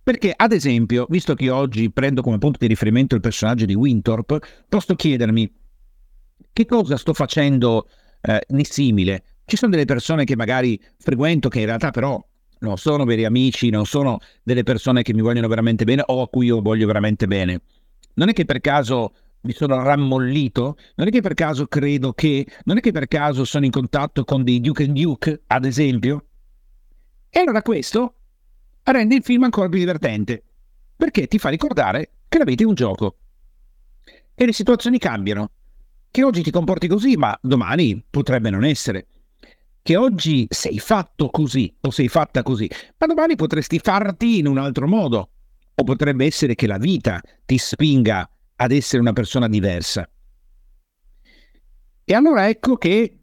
Perché, 0.02 0.34
ad 0.36 0.52
esempio, 0.52 1.06
visto 1.08 1.36
che 1.36 1.52
oggi 1.52 1.91
prendo 1.91 2.24
come 2.24 2.39
punto 2.39 2.58
di 2.60 2.65
riferimento 2.65 3.13
il 3.13 3.22
personaggio 3.22 3.65
di 3.65 3.76
Winthorpe, 3.76 4.39
posso 4.67 4.96
chiedermi 4.96 5.54
che 6.52 6.65
cosa 6.65 6.98
sto 6.98 7.13
facendo 7.13 7.88
eh, 8.21 8.44
di 8.48 8.65
simile. 8.65 9.23
Ci 9.46 9.58
sono 9.58 9.69
delle 9.69 9.86
persone 9.86 10.23
che 10.23 10.36
magari 10.36 10.81
frequento, 10.98 11.50
che 11.50 11.60
in 11.60 11.65
realtà 11.67 11.92
però 11.92 12.19
non 12.62 12.77
sono 12.77 13.06
veri 13.06 13.25
amici, 13.25 13.69
non 13.69 13.86
sono 13.86 14.17
delle 14.42 14.63
persone 14.63 15.04
che 15.04 15.13
mi 15.13 15.21
vogliono 15.21 15.48
veramente 15.48 15.84
bene 15.84 16.02
o 16.04 16.23
a 16.23 16.29
cui 16.29 16.48
io 16.48 16.62
voglio 16.62 16.88
veramente 16.88 17.27
bene. 17.27 17.62
Non 18.15 18.29
è 18.29 18.34
che 18.34 18.46
per 18.46 18.60
caso 18.60 19.13
mi 19.44 19.54
sono 19.54 19.81
rammollito, 19.81 20.77
non 20.96 21.08
è 21.08 21.12
che 21.12 21.21
per 21.21 21.33
caso 21.33 21.67
credo 21.67 22.13
che, 22.13 22.48
non 22.63 22.77
è 22.77 22.79
che 22.79 22.91
per 22.91 23.08
caso 23.08 23.44
sono 23.44 23.65
in 23.65 23.71
contatto 23.71 24.23
con 24.23 24.44
dei 24.44 24.62
Duke 24.62 24.83
and 24.83 24.98
Duke, 24.98 25.44
ad 25.48 25.65
esempio. 25.65 26.25
E 27.29 27.39
allora 27.39 27.62
questo 27.62 28.15
rende 28.83 29.15
il 29.15 29.23
film 29.23 29.44
ancora 29.44 29.67
più 29.67 29.79
divertente, 29.79 30.44
perché 30.96 31.27
ti 31.27 31.39
fa 31.39 31.50
ricordare 31.50 32.12
che 32.29 32.37
la 32.37 32.46
vita 32.46 32.63
è 32.63 32.65
un 32.65 32.73
gioco. 32.73 33.17
E 34.35 34.46
le 34.46 34.54
situazioni 34.54 34.98
cambiano. 34.98 35.52
Che 36.10 36.23
oggi 36.23 36.44
ti 36.44 36.52
comporti 36.52 36.87
così, 36.87 37.17
ma 37.17 37.37
domani 37.41 38.04
potrebbe 38.10 38.50
non 38.50 38.63
essere. 38.63 39.08
Che 39.81 39.96
oggi 39.98 40.46
sei 40.50 40.79
fatto 40.79 41.29
così 41.29 41.75
o 41.81 41.91
sei 41.91 42.08
fatta 42.08 42.44
così, 42.44 42.69
ma 42.98 43.08
domani 43.08 43.35
potresti 43.35 43.79
farti 43.79 44.37
in 44.37 44.48
un 44.48 44.58
altro 44.58 44.87
modo. 44.87 45.29
O 45.75 45.83
potrebbe 45.83 46.25
essere 46.25 46.56
che 46.56 46.67
la 46.67 46.77
vita 46.77 47.19
ti 47.46 47.58
spinga 47.58 48.29
ad 48.64 48.72
essere 48.72 49.02
una 49.02 49.14
persona 49.14 49.50
diversa. 49.50 50.10
E 52.06 52.14
allora 52.14 52.48
ecco 52.48 52.78
che 52.78 53.20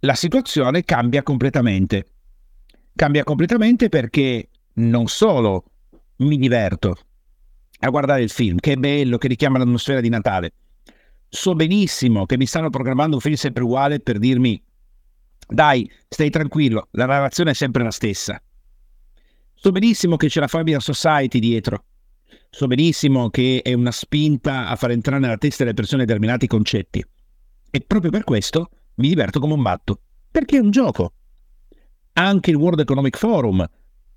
la 0.00 0.14
situazione 0.14 0.84
cambia 0.84 1.22
completamente. 1.22 2.06
Cambia 2.94 3.24
completamente 3.24 3.88
perché 3.88 4.48
non 4.74 5.06
solo 5.06 5.64
mi 6.16 6.36
diverto 6.36 6.96
a 7.80 7.88
guardare 7.88 8.22
il 8.22 8.30
film, 8.30 8.58
che 8.58 8.72
è 8.72 8.76
bello, 8.76 9.18
che 9.18 9.28
richiama 9.28 9.58
l'atmosfera 9.58 10.00
di 10.00 10.08
Natale, 10.08 10.52
so 11.28 11.54
benissimo 11.54 12.26
che 12.26 12.36
mi 12.36 12.46
stanno 12.46 12.70
programmando 12.70 13.16
un 13.16 13.22
film 13.22 13.36
sempre 13.36 13.62
uguale 13.62 14.00
per 14.00 14.18
dirmi 14.18 14.60
dai, 15.46 15.90
stai 16.08 16.28
tranquillo, 16.28 16.88
la 16.92 17.06
narrazione 17.06 17.52
è 17.52 17.54
sempre 17.54 17.82
la 17.82 17.90
stessa. 17.90 18.42
So 19.54 19.70
benissimo 19.70 20.16
che 20.16 20.28
c'è 20.28 20.40
la 20.40 20.48
Family 20.48 20.78
Society 20.78 21.38
dietro. 21.38 21.84
So 22.50 22.66
benissimo 22.66 23.30
che 23.30 23.60
è 23.62 23.72
una 23.72 23.90
spinta 23.90 24.68
a 24.68 24.76
far 24.76 24.90
entrare 24.90 25.20
nella 25.20 25.36
testa 25.36 25.64
delle 25.64 25.74
persone 25.74 26.04
determinati 26.04 26.46
concetti. 26.46 27.04
E 27.70 27.80
proprio 27.86 28.10
per 28.10 28.24
questo 28.24 28.70
mi 28.96 29.08
diverto 29.08 29.40
come 29.40 29.54
un 29.54 29.60
matto. 29.60 30.00
Perché 30.30 30.56
è 30.56 30.60
un 30.60 30.70
gioco. 30.70 31.12
Anche 32.14 32.50
il 32.50 32.56
World 32.56 32.80
Economic 32.80 33.16
Forum, 33.16 33.64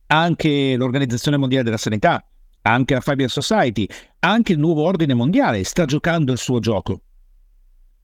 anche 0.07 0.76
l'Organizzazione 0.76 1.38
Mondiale 1.38 1.64
della 1.64 1.78
Sanità, 1.78 2.26
anche 2.64 2.93
la 2.93 3.01
Fabian 3.01 3.30
Society, 3.30 3.88
anche 4.20 4.53
il 4.53 4.59
nuovo 4.59 4.84
ordine 4.84 5.14
mondiale 5.14 5.64
sta 5.64 5.86
giocando 5.86 6.32
il 6.32 6.38
suo 6.38 6.59
gioco, 6.59 7.01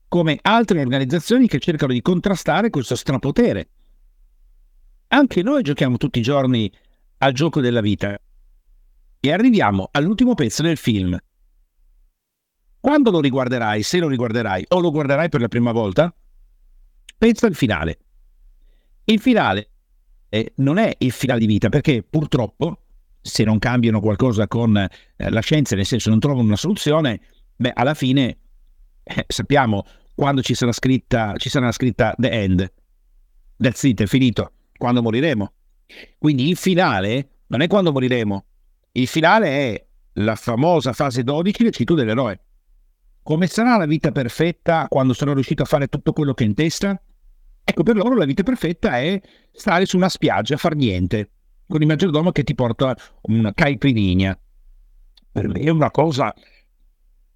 come 0.08 0.38
altre 0.42 0.80
organizzazioni 0.80 1.46
che 1.46 1.58
cercano 1.58 1.92
di 1.92 2.02
contrastare 2.02 2.70
questo 2.70 2.96
strapotere. 2.96 3.68
Anche 5.08 5.42
noi 5.42 5.62
giochiamo 5.62 5.96
tutti 5.96 6.18
i 6.18 6.22
giorni 6.22 6.70
al 7.18 7.32
gioco 7.32 7.60
della 7.60 7.80
vita 7.80 8.18
e 9.20 9.32
arriviamo 9.32 9.88
all'ultimo 9.92 10.34
pezzo 10.34 10.62
del 10.62 10.76
film. 10.76 11.16
Quando 12.80 13.10
lo 13.10 13.20
riguarderai, 13.20 13.82
se 13.82 13.98
lo 13.98 14.08
riguarderai 14.08 14.66
o 14.68 14.80
lo 14.80 14.90
guarderai 14.90 15.28
per 15.28 15.40
la 15.40 15.48
prima 15.48 15.72
volta, 15.72 16.14
pensa 17.16 17.46
al 17.46 17.54
finale. 17.54 17.98
Il 19.04 19.20
finale 19.20 19.70
eh, 20.28 20.52
non 20.56 20.78
è 20.78 20.94
il 20.98 21.10
finale 21.12 21.40
di 21.40 21.46
vita 21.46 21.68
perché 21.68 22.02
purtroppo 22.02 22.82
se 23.20 23.44
non 23.44 23.58
cambiano 23.58 24.00
qualcosa 24.00 24.46
con 24.46 24.76
eh, 24.76 24.90
la 25.30 25.40
scienza, 25.40 25.74
nel 25.74 25.86
senso 25.86 26.10
non 26.10 26.20
trovano 26.20 26.46
una 26.46 26.56
soluzione, 26.56 27.20
beh, 27.56 27.72
alla 27.74 27.94
fine 27.94 28.38
eh, 29.02 29.24
sappiamo 29.26 29.84
quando 30.14 30.42
ci 30.42 30.54
sarà 30.54 30.72
scritta, 30.72 31.34
ci 31.36 31.48
sarà 31.48 31.70
scritta 31.72 32.14
the 32.16 32.30
end. 32.30 32.72
That's 33.56 33.82
it, 33.82 34.02
è 34.02 34.06
finito, 34.06 34.52
quando 34.76 35.02
moriremo. 35.02 35.52
Quindi 36.18 36.48
il 36.48 36.56
finale 36.56 37.42
non 37.48 37.60
è 37.60 37.66
quando 37.66 37.92
moriremo, 37.92 38.44
il 38.92 39.06
finale 39.06 39.48
è 39.48 39.86
la 40.14 40.34
famosa 40.34 40.92
fase 40.92 41.22
12 41.22 41.62
del 41.62 41.72
ciclo 41.72 41.94
dell'eroe. 41.94 42.40
Come 43.22 43.46
sarà 43.46 43.76
la 43.76 43.86
vita 43.86 44.10
perfetta 44.10 44.86
quando 44.88 45.12
sarò 45.12 45.32
riuscito 45.34 45.62
a 45.62 45.66
fare 45.66 45.88
tutto 45.88 46.12
quello 46.12 46.34
che 46.34 46.44
è 46.44 46.46
in 46.46 46.54
testa? 46.54 47.00
Ecco, 47.62 47.82
per 47.82 47.96
loro 47.96 48.14
la 48.16 48.24
vita 48.24 48.42
perfetta 48.42 48.98
è 48.98 49.20
stare 49.52 49.84
su 49.84 49.96
una 49.96 50.08
spiaggia 50.08 50.54
a 50.54 50.58
far 50.58 50.74
niente, 50.74 51.30
con 51.66 51.82
il 51.82 51.86
maggiordomo 51.86 52.32
che 52.32 52.44
ti 52.44 52.54
porta 52.54 52.96
una 53.22 53.52
caipirinha. 53.52 54.38
Per 55.30 55.48
me 55.48 55.60
è 55.60 55.68
una 55.68 55.90
cosa 55.90 56.34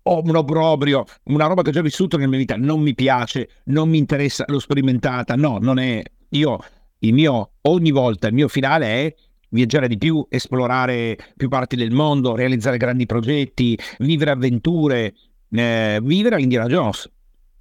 ho 0.05 0.21
un 0.23 0.35
obbrobrio, 0.35 1.05
una 1.25 1.47
roba 1.47 1.63
che 1.63 1.71
ho 1.71 1.73
già 1.73 1.83
vissuto 1.83 2.17
nella 2.17 2.31
mia 2.31 2.39
vita, 2.39 2.57
non 2.57 2.81
mi 2.81 2.95
piace, 2.95 3.49
non 3.65 3.89
mi 3.89 3.99
interessa, 3.99 4.45
l'ho 4.49 4.59
sperimentata. 4.59 5.37
No, 5.37 5.59
non 5.61 5.79
è. 5.79 6.03
Io, 6.31 6.59
il 7.01 7.13
mio, 7.13 7.53
ogni 7.63 7.91
volta, 7.91 8.29
il 8.29 8.35
mio 8.35 8.49
finale 8.49 8.87
è 8.87 9.15
viaggiare 9.53 9.89
di 9.89 9.97
più, 9.97 10.27
esplorare 10.29 11.17
più 11.37 11.49
parti 11.49 11.77
del 11.77 11.93
mondo, 11.93 12.35
realizzare 12.35 12.77
grandi 12.77 13.07
progetti, 13.07 13.79
vivere 13.99 14.33
avventure, 14.33 15.15
eh, 15.51 16.01
vivere 16.03 16.35
all'Indiana 16.37 16.67
Jones. 16.67 17.11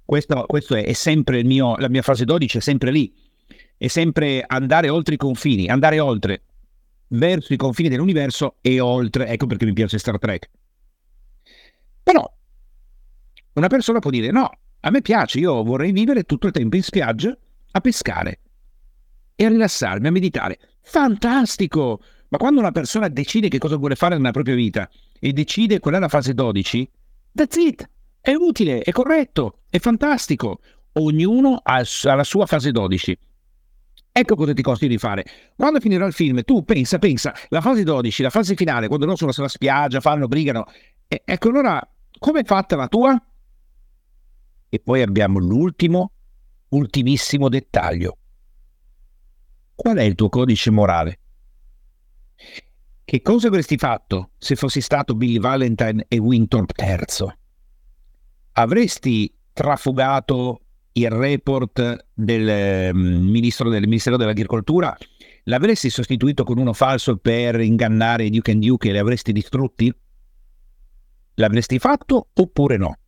Questo, 0.04 0.46
è, 0.46 0.84
è, 0.84 0.92
sempre 0.92 1.42
mio, 1.44 1.76
la 1.76 1.88
mia 1.88 2.02
fase 2.02 2.24
12, 2.24 2.58
è 2.58 2.60
sempre 2.60 2.90
lì. 2.90 3.14
È 3.76 3.86
sempre 3.86 4.44
andare 4.46 4.88
oltre 4.88 5.14
i 5.14 5.18
confini, 5.18 5.68
andare 5.68 6.00
oltre 6.00 6.42
verso 7.08 7.52
i 7.52 7.56
confini 7.56 7.88
dell'universo 7.88 8.56
e 8.60 8.80
oltre. 8.80 9.26
Ecco 9.28 9.46
perché 9.46 9.64
mi 9.64 9.72
piace 9.72 9.98
Star 9.98 10.18
Trek. 10.18 10.50
Però 12.02 12.30
una 13.54 13.68
persona 13.68 13.98
può 13.98 14.10
dire 14.10 14.30
no, 14.30 14.50
a 14.80 14.90
me 14.90 15.02
piace, 15.02 15.38
io 15.38 15.62
vorrei 15.62 15.92
vivere 15.92 16.24
tutto 16.24 16.46
il 16.46 16.52
tempo 16.52 16.76
in 16.76 16.82
spiaggia 16.82 17.36
a 17.72 17.80
pescare 17.80 18.40
e 19.34 19.44
a 19.44 19.48
rilassarmi, 19.48 20.06
a 20.06 20.10
meditare. 20.10 20.58
Fantastico! 20.82 22.02
Ma 22.28 22.38
quando 22.38 22.60
una 22.60 22.72
persona 22.72 23.08
decide 23.08 23.48
che 23.48 23.58
cosa 23.58 23.76
vuole 23.76 23.94
fare 23.94 24.16
nella 24.16 24.30
propria 24.30 24.54
vita 24.54 24.88
e 25.18 25.32
decide 25.32 25.80
qual 25.80 25.94
è 25.94 25.98
la 25.98 26.08
fase 26.08 26.34
12, 26.34 26.90
that's 27.34 27.56
it! 27.56 27.88
È 28.20 28.32
utile, 28.34 28.82
è 28.82 28.92
corretto, 28.92 29.62
è 29.68 29.78
fantastico. 29.78 30.60
Ognuno 30.92 31.60
ha 31.62 31.82
la 32.14 32.24
sua 32.24 32.46
fase 32.46 32.70
12. 32.70 33.18
Ecco 34.12 34.36
cosa 34.36 34.52
ti 34.52 34.62
costi 34.62 34.86
di 34.86 34.98
fare. 34.98 35.24
Quando 35.56 35.80
finirà 35.80 36.04
il 36.04 36.12
film, 36.12 36.42
tu 36.44 36.64
pensa, 36.64 36.98
pensa, 36.98 37.34
la 37.48 37.60
fase 37.60 37.82
12, 37.82 38.22
la 38.22 38.30
fase 38.30 38.54
finale, 38.54 38.86
quando 38.86 39.06
loro 39.06 39.16
sono 39.16 39.32
sulla 39.32 39.48
spiaggia, 39.48 40.00
fanno, 40.00 40.28
brigano. 40.28 40.66
E, 41.08 41.22
ecco 41.24 41.48
allora, 41.48 41.80
come 42.18 42.40
è 42.40 42.44
fatta 42.44 42.76
la 42.76 42.88
tua? 42.88 43.20
E 44.68 44.78
poi 44.78 45.02
abbiamo 45.02 45.38
l'ultimo, 45.38 46.12
ultimissimo 46.68 47.48
dettaglio. 47.48 48.18
Qual 49.74 49.96
è 49.96 50.02
il 50.02 50.14
tuo 50.14 50.28
codice 50.28 50.70
morale? 50.70 51.18
Che 53.04 53.22
cosa 53.22 53.48
avresti 53.48 53.76
fatto 53.76 54.30
se 54.38 54.56
fossi 54.56 54.80
stato 54.80 55.14
Billy 55.14 55.38
Valentine 55.38 56.04
e 56.08 56.18
Winthorpe 56.18 56.72
terzo? 56.72 57.36
Avresti 58.52 59.32
trafugato 59.52 60.60
il 60.92 61.10
report 61.10 62.06
del, 62.12 62.92
um, 62.92 62.98
ministro 62.98 63.70
del 63.70 63.82
Ministero 63.82 64.16
dell'Agricoltura, 64.16 64.96
l'avresti 65.44 65.90
sostituito 65.90 66.44
con 66.44 66.58
uno 66.58 66.72
falso 66.72 67.16
per 67.16 67.60
ingannare 67.60 68.28
Duke 68.30 68.52
and 68.52 68.62
Duke 68.62 68.88
e 68.88 68.92
li 68.92 68.98
avresti 68.98 69.32
distrutti? 69.32 69.94
L'avresti 71.34 71.78
fatto 71.78 72.28
oppure 72.34 72.76
no? 72.76 72.98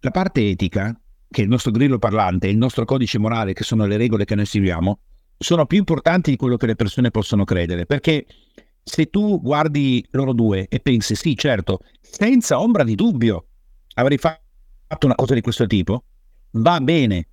La 0.00 0.10
parte 0.10 0.48
etica, 0.48 0.98
che 1.32 1.42
il 1.42 1.48
nostro 1.48 1.72
grillo 1.72 1.98
parlante, 1.98 2.46
il 2.46 2.56
nostro 2.56 2.84
codice 2.84 3.18
morale, 3.18 3.54
che 3.54 3.64
sono 3.64 3.86
le 3.86 3.96
regole 3.96 4.24
che 4.24 4.36
noi 4.36 4.46
seguiamo, 4.46 4.98
sono 5.36 5.66
più 5.66 5.78
importanti 5.78 6.30
di 6.30 6.36
quello 6.36 6.56
che 6.56 6.66
le 6.66 6.76
persone 6.76 7.10
possono 7.10 7.42
credere, 7.42 7.86
perché 7.86 8.26
se 8.84 9.06
tu 9.10 9.40
guardi 9.40 10.06
loro 10.10 10.32
due 10.32 10.68
e 10.68 10.78
pensi 10.78 11.16
sì, 11.16 11.36
certo, 11.36 11.80
senza 12.00 12.60
ombra 12.60 12.84
di 12.84 12.94
dubbio 12.94 13.46
avrei 13.94 14.18
fatto 14.18 15.06
una 15.06 15.16
cosa 15.16 15.34
di 15.34 15.40
questo 15.40 15.66
tipo, 15.66 16.04
va 16.52 16.80
bene. 16.80 17.26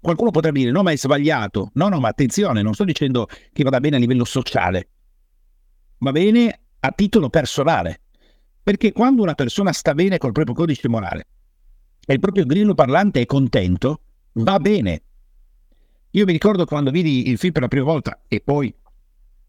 Qualcuno 0.00 0.30
potrebbe 0.30 0.60
dire 0.60 0.70
no, 0.70 0.82
ma 0.82 0.92
è 0.92 0.96
sbagliato. 0.96 1.70
No, 1.74 1.88
no, 1.88 1.98
ma 1.98 2.08
attenzione, 2.08 2.62
non 2.62 2.74
sto 2.74 2.84
dicendo 2.84 3.26
che 3.52 3.64
vada 3.64 3.80
bene 3.80 3.96
a 3.96 3.98
livello 3.98 4.24
sociale. 4.24 4.90
Va 5.98 6.12
bene 6.12 6.60
a 6.78 6.92
titolo 6.92 7.28
personale. 7.28 8.02
Perché 8.62 8.92
quando 8.92 9.22
una 9.22 9.34
persona 9.34 9.72
sta 9.72 9.94
bene 9.94 10.18
col 10.18 10.32
proprio 10.32 10.54
codice 10.54 10.88
morale 10.88 11.26
e 12.10 12.14
il 12.14 12.20
proprio 12.20 12.46
grillo 12.46 12.72
parlante 12.72 13.20
è 13.20 13.26
contento, 13.26 14.00
va 14.32 14.58
bene. 14.58 15.02
Io 16.12 16.24
mi 16.24 16.32
ricordo 16.32 16.64
quando 16.64 16.90
vidi 16.90 17.28
il 17.28 17.36
film 17.36 17.52
per 17.52 17.60
la 17.60 17.68
prima 17.68 17.84
volta 17.84 18.22
e 18.26 18.40
poi 18.40 18.74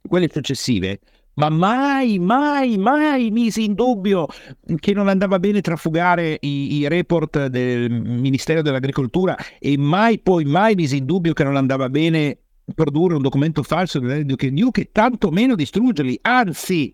quelle 0.06 0.28
successive, 0.30 1.00
ma 1.36 1.48
mai, 1.48 2.20
mai, 2.20 2.78
mai 2.78 3.32
misi 3.32 3.64
in 3.64 3.76
dubbio 3.76 4.28
che 4.76 4.92
non 4.94 5.08
andava 5.08 5.40
bene 5.40 5.62
trafugare 5.62 6.38
i, 6.42 6.80
i, 6.80 6.88
report 6.90 7.46
del 7.46 7.90
Ministero 7.90 8.62
dell'Agricoltura 8.62 9.38
e 9.58 9.78
mai 9.78 10.20
poi 10.20 10.44
mai 10.44 10.76
misi 10.76 10.98
in 10.98 11.06
dubbio 11.06 11.32
che 11.32 11.46
non 11.46 11.56
andava 11.56 11.88
bene 11.88 12.40
produrre 12.76 13.16
un 13.16 13.22
documento 13.22 13.64
falso 13.64 14.00
dell'Edio 14.00 14.36
New 14.52 14.70
che 14.70 14.90
tanto 14.92 15.32
meno 15.32 15.56
distruggerli, 15.56 16.20
anzi 16.24 16.94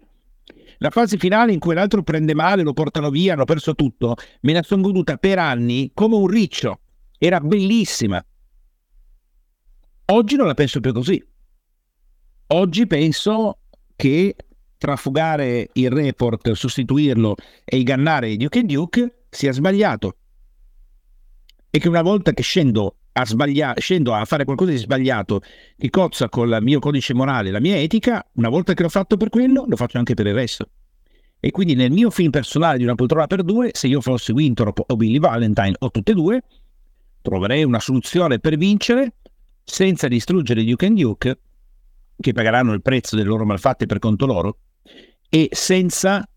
la 0.78 0.89
fase 0.89 1.17
finale 1.17 1.53
in 1.53 1.59
cui 1.59 1.73
l'altro 1.73 2.03
prende 2.03 2.34
male, 2.34 2.63
lo 2.63 2.73
portano 2.73 3.09
via, 3.09 3.34
hanno 3.34 3.45
perso 3.45 3.76
tutto, 3.76 4.15
me 4.41 4.53
la 4.53 4.63
sono 4.63 4.82
goduta 4.82 5.17
per 5.17 5.39
anni 5.39 5.91
come 5.93 6.15
un 6.15 6.28
riccio, 6.28 6.80
era 7.17 7.39
bellissima. 7.39 8.23
Oggi 10.07 10.36
non 10.36 10.47
la 10.47 10.53
penso 10.53 10.80
più 10.80 10.93
così. 10.93 11.23
Oggi 12.47 12.86
penso 12.86 13.59
che 13.95 14.36
trafugare 14.78 15.69
il 15.73 15.89
report, 15.89 16.51
sostituirlo 16.51 17.36
e 17.63 17.78
ingannare 17.78 18.36
Duke 18.38 18.59
e 18.59 18.63
Duke 18.63 19.26
sia 19.30 19.51
sbagliato. 19.51 20.17
E 21.71 21.80
che 21.80 21.88
una 21.88 22.03
volta 22.03 22.34
che 22.34 22.43
scendo 22.43 22.97
a, 23.18 23.26
sbaglia- 23.26 23.76
scendo 23.78 24.13
a 24.13 24.26
fare 24.26 24.43
qualcosa 24.43 24.72
di 24.72 24.78
sbagliato 24.78 25.41
che 25.78 25.89
cozza 25.89 26.28
con 26.28 26.49
il 26.49 26.57
mio 26.61 26.80
codice 26.80 27.13
morale, 27.13 27.49
la 27.49 27.61
mia 27.61 27.78
etica, 27.78 28.26
una 28.34 28.49
volta 28.49 28.74
che 28.74 28.84
l'ho 28.84 28.89
fatto 28.89 29.16
per 29.16 29.30
quello, 29.30 29.66
lo 29.68 29.76
faccio 29.78 29.97
anche 29.97 30.13
per 30.16 30.28
il 30.28 30.34
resto. 30.34 30.70
E 31.39 31.51
quindi 31.51 31.76
nel 31.76 31.91
mio 31.91 32.09
film 32.09 32.30
personale 32.30 32.78
di 32.78 32.84
una 32.84 32.95
poltrona 32.95 33.28
per 33.28 33.43
due, 33.43 33.70
se 33.74 33.88
io 33.88 34.01
fossi 34.01 34.32
Winthrop 34.32 34.84
o 34.86 34.95
Billy 34.95 35.20
Valentine 35.20 35.76
o 35.80 35.91
tutte 35.91 36.11
e 36.11 36.16
due, 36.16 36.41
troverei 37.22 37.63
una 37.63 37.80
soluzione 37.80 38.39
per 38.39 38.57
vincere 38.57 39.13
senza 39.63 40.07
distruggere 40.07 40.63
Duke 40.63 40.86
and 40.86 40.99
Duke 40.99 41.39
che 42.20 42.34
pagheranno 42.34 42.74
il 42.74 42.82
prezzo 42.82 43.16
delle 43.16 43.28
loro 43.28 43.45
malfatte 43.45 43.86
per 43.86 43.99
conto 43.99 44.26
loro 44.26 44.57
e 45.30 45.47
senza 45.51 46.28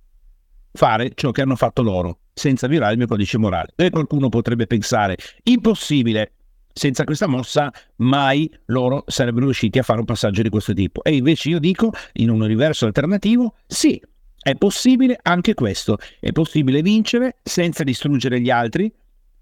fare 0.73 1.11
ciò 1.15 1.31
che 1.33 1.43
hanno 1.43 1.57
fatto 1.57 1.83
loro, 1.83 2.21
senza 2.35 2.69
violare 2.69 2.93
il 2.93 2.99
mio 2.99 3.07
codice 3.07 3.39
morale. 3.39 3.73
E 3.75 3.91
qualcuno 3.91 4.29
potrebbe 4.29 4.67
pensare, 4.67 5.17
impossibile, 5.45 6.35
senza 6.79 7.05
questa 7.05 7.27
mossa 7.27 7.71
mai 7.97 8.51
loro 8.67 9.05
sarebbero 9.07 9.45
riusciti 9.45 9.79
a 9.79 9.83
fare 9.83 9.99
un 9.99 10.07
passaggio 10.07 10.41
di 10.41 10.49
questo 10.49 10.73
tipo. 10.73 11.03
E 11.03 11.17
invece 11.17 11.51
io 11.51 11.59
dico, 11.59 11.93
in 12.15 12.31
un 12.31 12.41
universo 12.41 12.87
alternativo, 12.87 13.57
sì, 13.67 14.01
è 14.41 14.55
possibile 14.55 15.19
anche 15.21 15.53
questo, 15.55 15.99
è 16.21 16.33
possibile 16.33 16.81
vincere 16.81 17.39
senza 17.43 17.85
distruggere 17.85 18.41
gli 18.41 18.49
altri, 18.49 18.91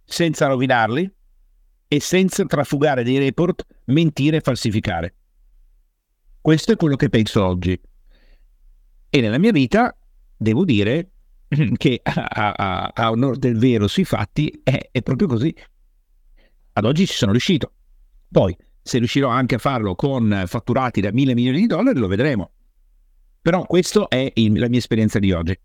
senza 0.05 0.47
rovinarli 0.47 1.12
e 1.89 2.01
senza 2.01 2.45
trafugare 2.47 3.05
dei 3.05 3.18
report, 3.18 3.64
mentire 3.84 4.39
e 4.39 4.41
falsificare. 4.41 5.14
Questo 6.41 6.72
è 6.72 6.76
quello 6.76 6.97
che 6.97 7.09
penso 7.09 7.45
oggi. 7.45 7.78
E 9.09 9.20
nella 9.20 9.39
mia 9.39 9.53
vita 9.53 9.97
devo 10.37 10.64
dire 10.64 11.11
che 11.76 12.01
a, 12.03 12.53
a, 12.57 12.93
a 12.95 13.11
onore 13.11 13.39
del 13.39 13.59
vero 13.59 13.87
sui 13.87 14.05
fatti 14.05 14.61
è, 14.62 14.89
è 14.91 15.03
proprio 15.03 15.28
così. 15.28 15.55
Ad 16.79 16.85
oggi 16.85 17.07
ci 17.07 17.14
sono 17.14 17.31
riuscito. 17.31 17.72
Poi, 18.31 18.55
se 18.83 18.99
riuscirò 18.99 19.29
anche 19.31 19.55
a 19.55 19.59
farlo 19.59 19.95
con 19.95 20.45
fatturati 20.47 21.01
da 21.01 21.11
mille 21.11 21.35
milioni 21.35 21.61
di 21.61 21.66
dollari, 21.66 21.99
lo 21.99 22.07
vedremo. 22.07 22.51
Però 23.41 23.64
questa 23.64 24.09
è 24.09 24.31
il, 24.35 24.59
la 24.59 24.68
mia 24.68 24.79
esperienza 24.79 25.18
di 25.18 25.33
oggi. 25.33 25.59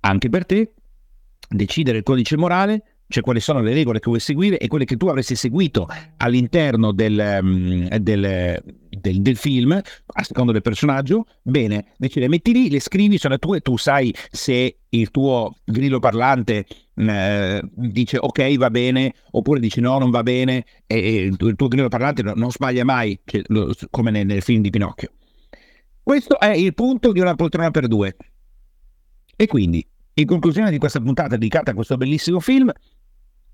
Anche 0.00 0.28
per 0.28 0.44
te, 0.44 0.74
decidere 1.48 1.98
il 1.98 2.02
codice 2.02 2.36
morale 2.36 2.92
cioè 3.12 3.22
quali 3.22 3.40
sono 3.40 3.60
le 3.60 3.74
regole 3.74 4.00
che 4.00 4.06
vuoi 4.08 4.18
seguire 4.18 4.58
e 4.58 4.66
quelle 4.66 4.84
che 4.84 4.96
tu 4.96 5.06
avresti 5.06 5.36
seguito 5.36 5.86
all'interno 6.16 6.92
del, 6.92 7.38
um, 7.42 7.86
del, 7.98 8.62
del, 8.88 9.20
del, 9.20 9.36
film, 9.36 9.72
a 9.72 10.22
secondo 10.24 10.50
del 10.50 10.62
personaggio, 10.62 11.26
bene, 11.42 11.92
invece 11.98 12.26
metti 12.26 12.52
lì, 12.52 12.70
le 12.70 12.80
scrivi, 12.80 13.18
sono 13.18 13.38
tue, 13.38 13.60
tu 13.60 13.76
sai 13.76 14.12
se 14.30 14.78
il 14.88 15.10
tuo 15.10 15.54
grillo 15.64 15.98
parlante 15.98 16.66
eh, 16.94 17.62
dice 17.74 18.18
ok 18.18 18.56
va 18.56 18.70
bene 18.70 19.14
oppure 19.30 19.60
dice 19.60 19.80
no 19.80 19.98
non 19.98 20.10
va 20.10 20.22
bene 20.22 20.64
e, 20.86 20.98
e 20.98 21.14
il, 21.22 21.36
tuo, 21.36 21.68
grillo 21.68 21.88
parlante 21.88 22.22
non, 22.22 22.34
non 22.36 22.50
sbaglia 22.50 22.84
mai, 22.84 23.18
cioè, 23.24 23.42
lo, 23.46 23.72
come 23.90 24.10
nel, 24.10 24.26
nel 24.26 24.42
film 24.42 24.62
di 24.62 24.70
Pinocchio. 24.70 25.10
Questo 26.02 26.38
è 26.40 26.50
il 26.50 26.74
punto 26.74 27.12
di 27.12 27.20
una 27.20 27.34
poltrona 27.34 27.70
per 27.70 27.86
due. 27.86 28.16
E 29.36 29.46
quindi, 29.46 29.86
in 30.14 30.26
conclusione 30.26 30.70
di 30.70 30.78
questa 30.78 31.00
puntata 31.00 31.36
dedicata 31.36 31.70
a 31.70 31.74
questo 31.74 31.96
bellissimo 31.96 32.40
film, 32.40 32.70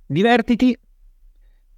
divertiti, 0.06 0.76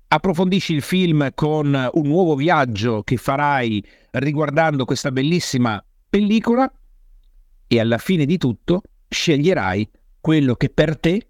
approfondisci 0.09 0.75
il 0.75 0.83
film 0.83 1.31
con 1.35 1.91
un 1.93 2.07
nuovo 2.07 2.35
viaggio 2.35 3.03
che 3.03 3.17
farai 3.17 3.85
riguardando 4.13 4.85
questa 4.85 5.13
bellissima 5.13 5.85
pellicola 6.09 6.73
e 7.67 7.81
alla 7.81 7.99
fine 7.99 8.25
di 8.25 8.39
tutto 8.39 8.83
sceglierai 9.09 9.89
quello 10.21 10.55
che 10.55 10.69
per 10.71 10.99
te 10.99 11.30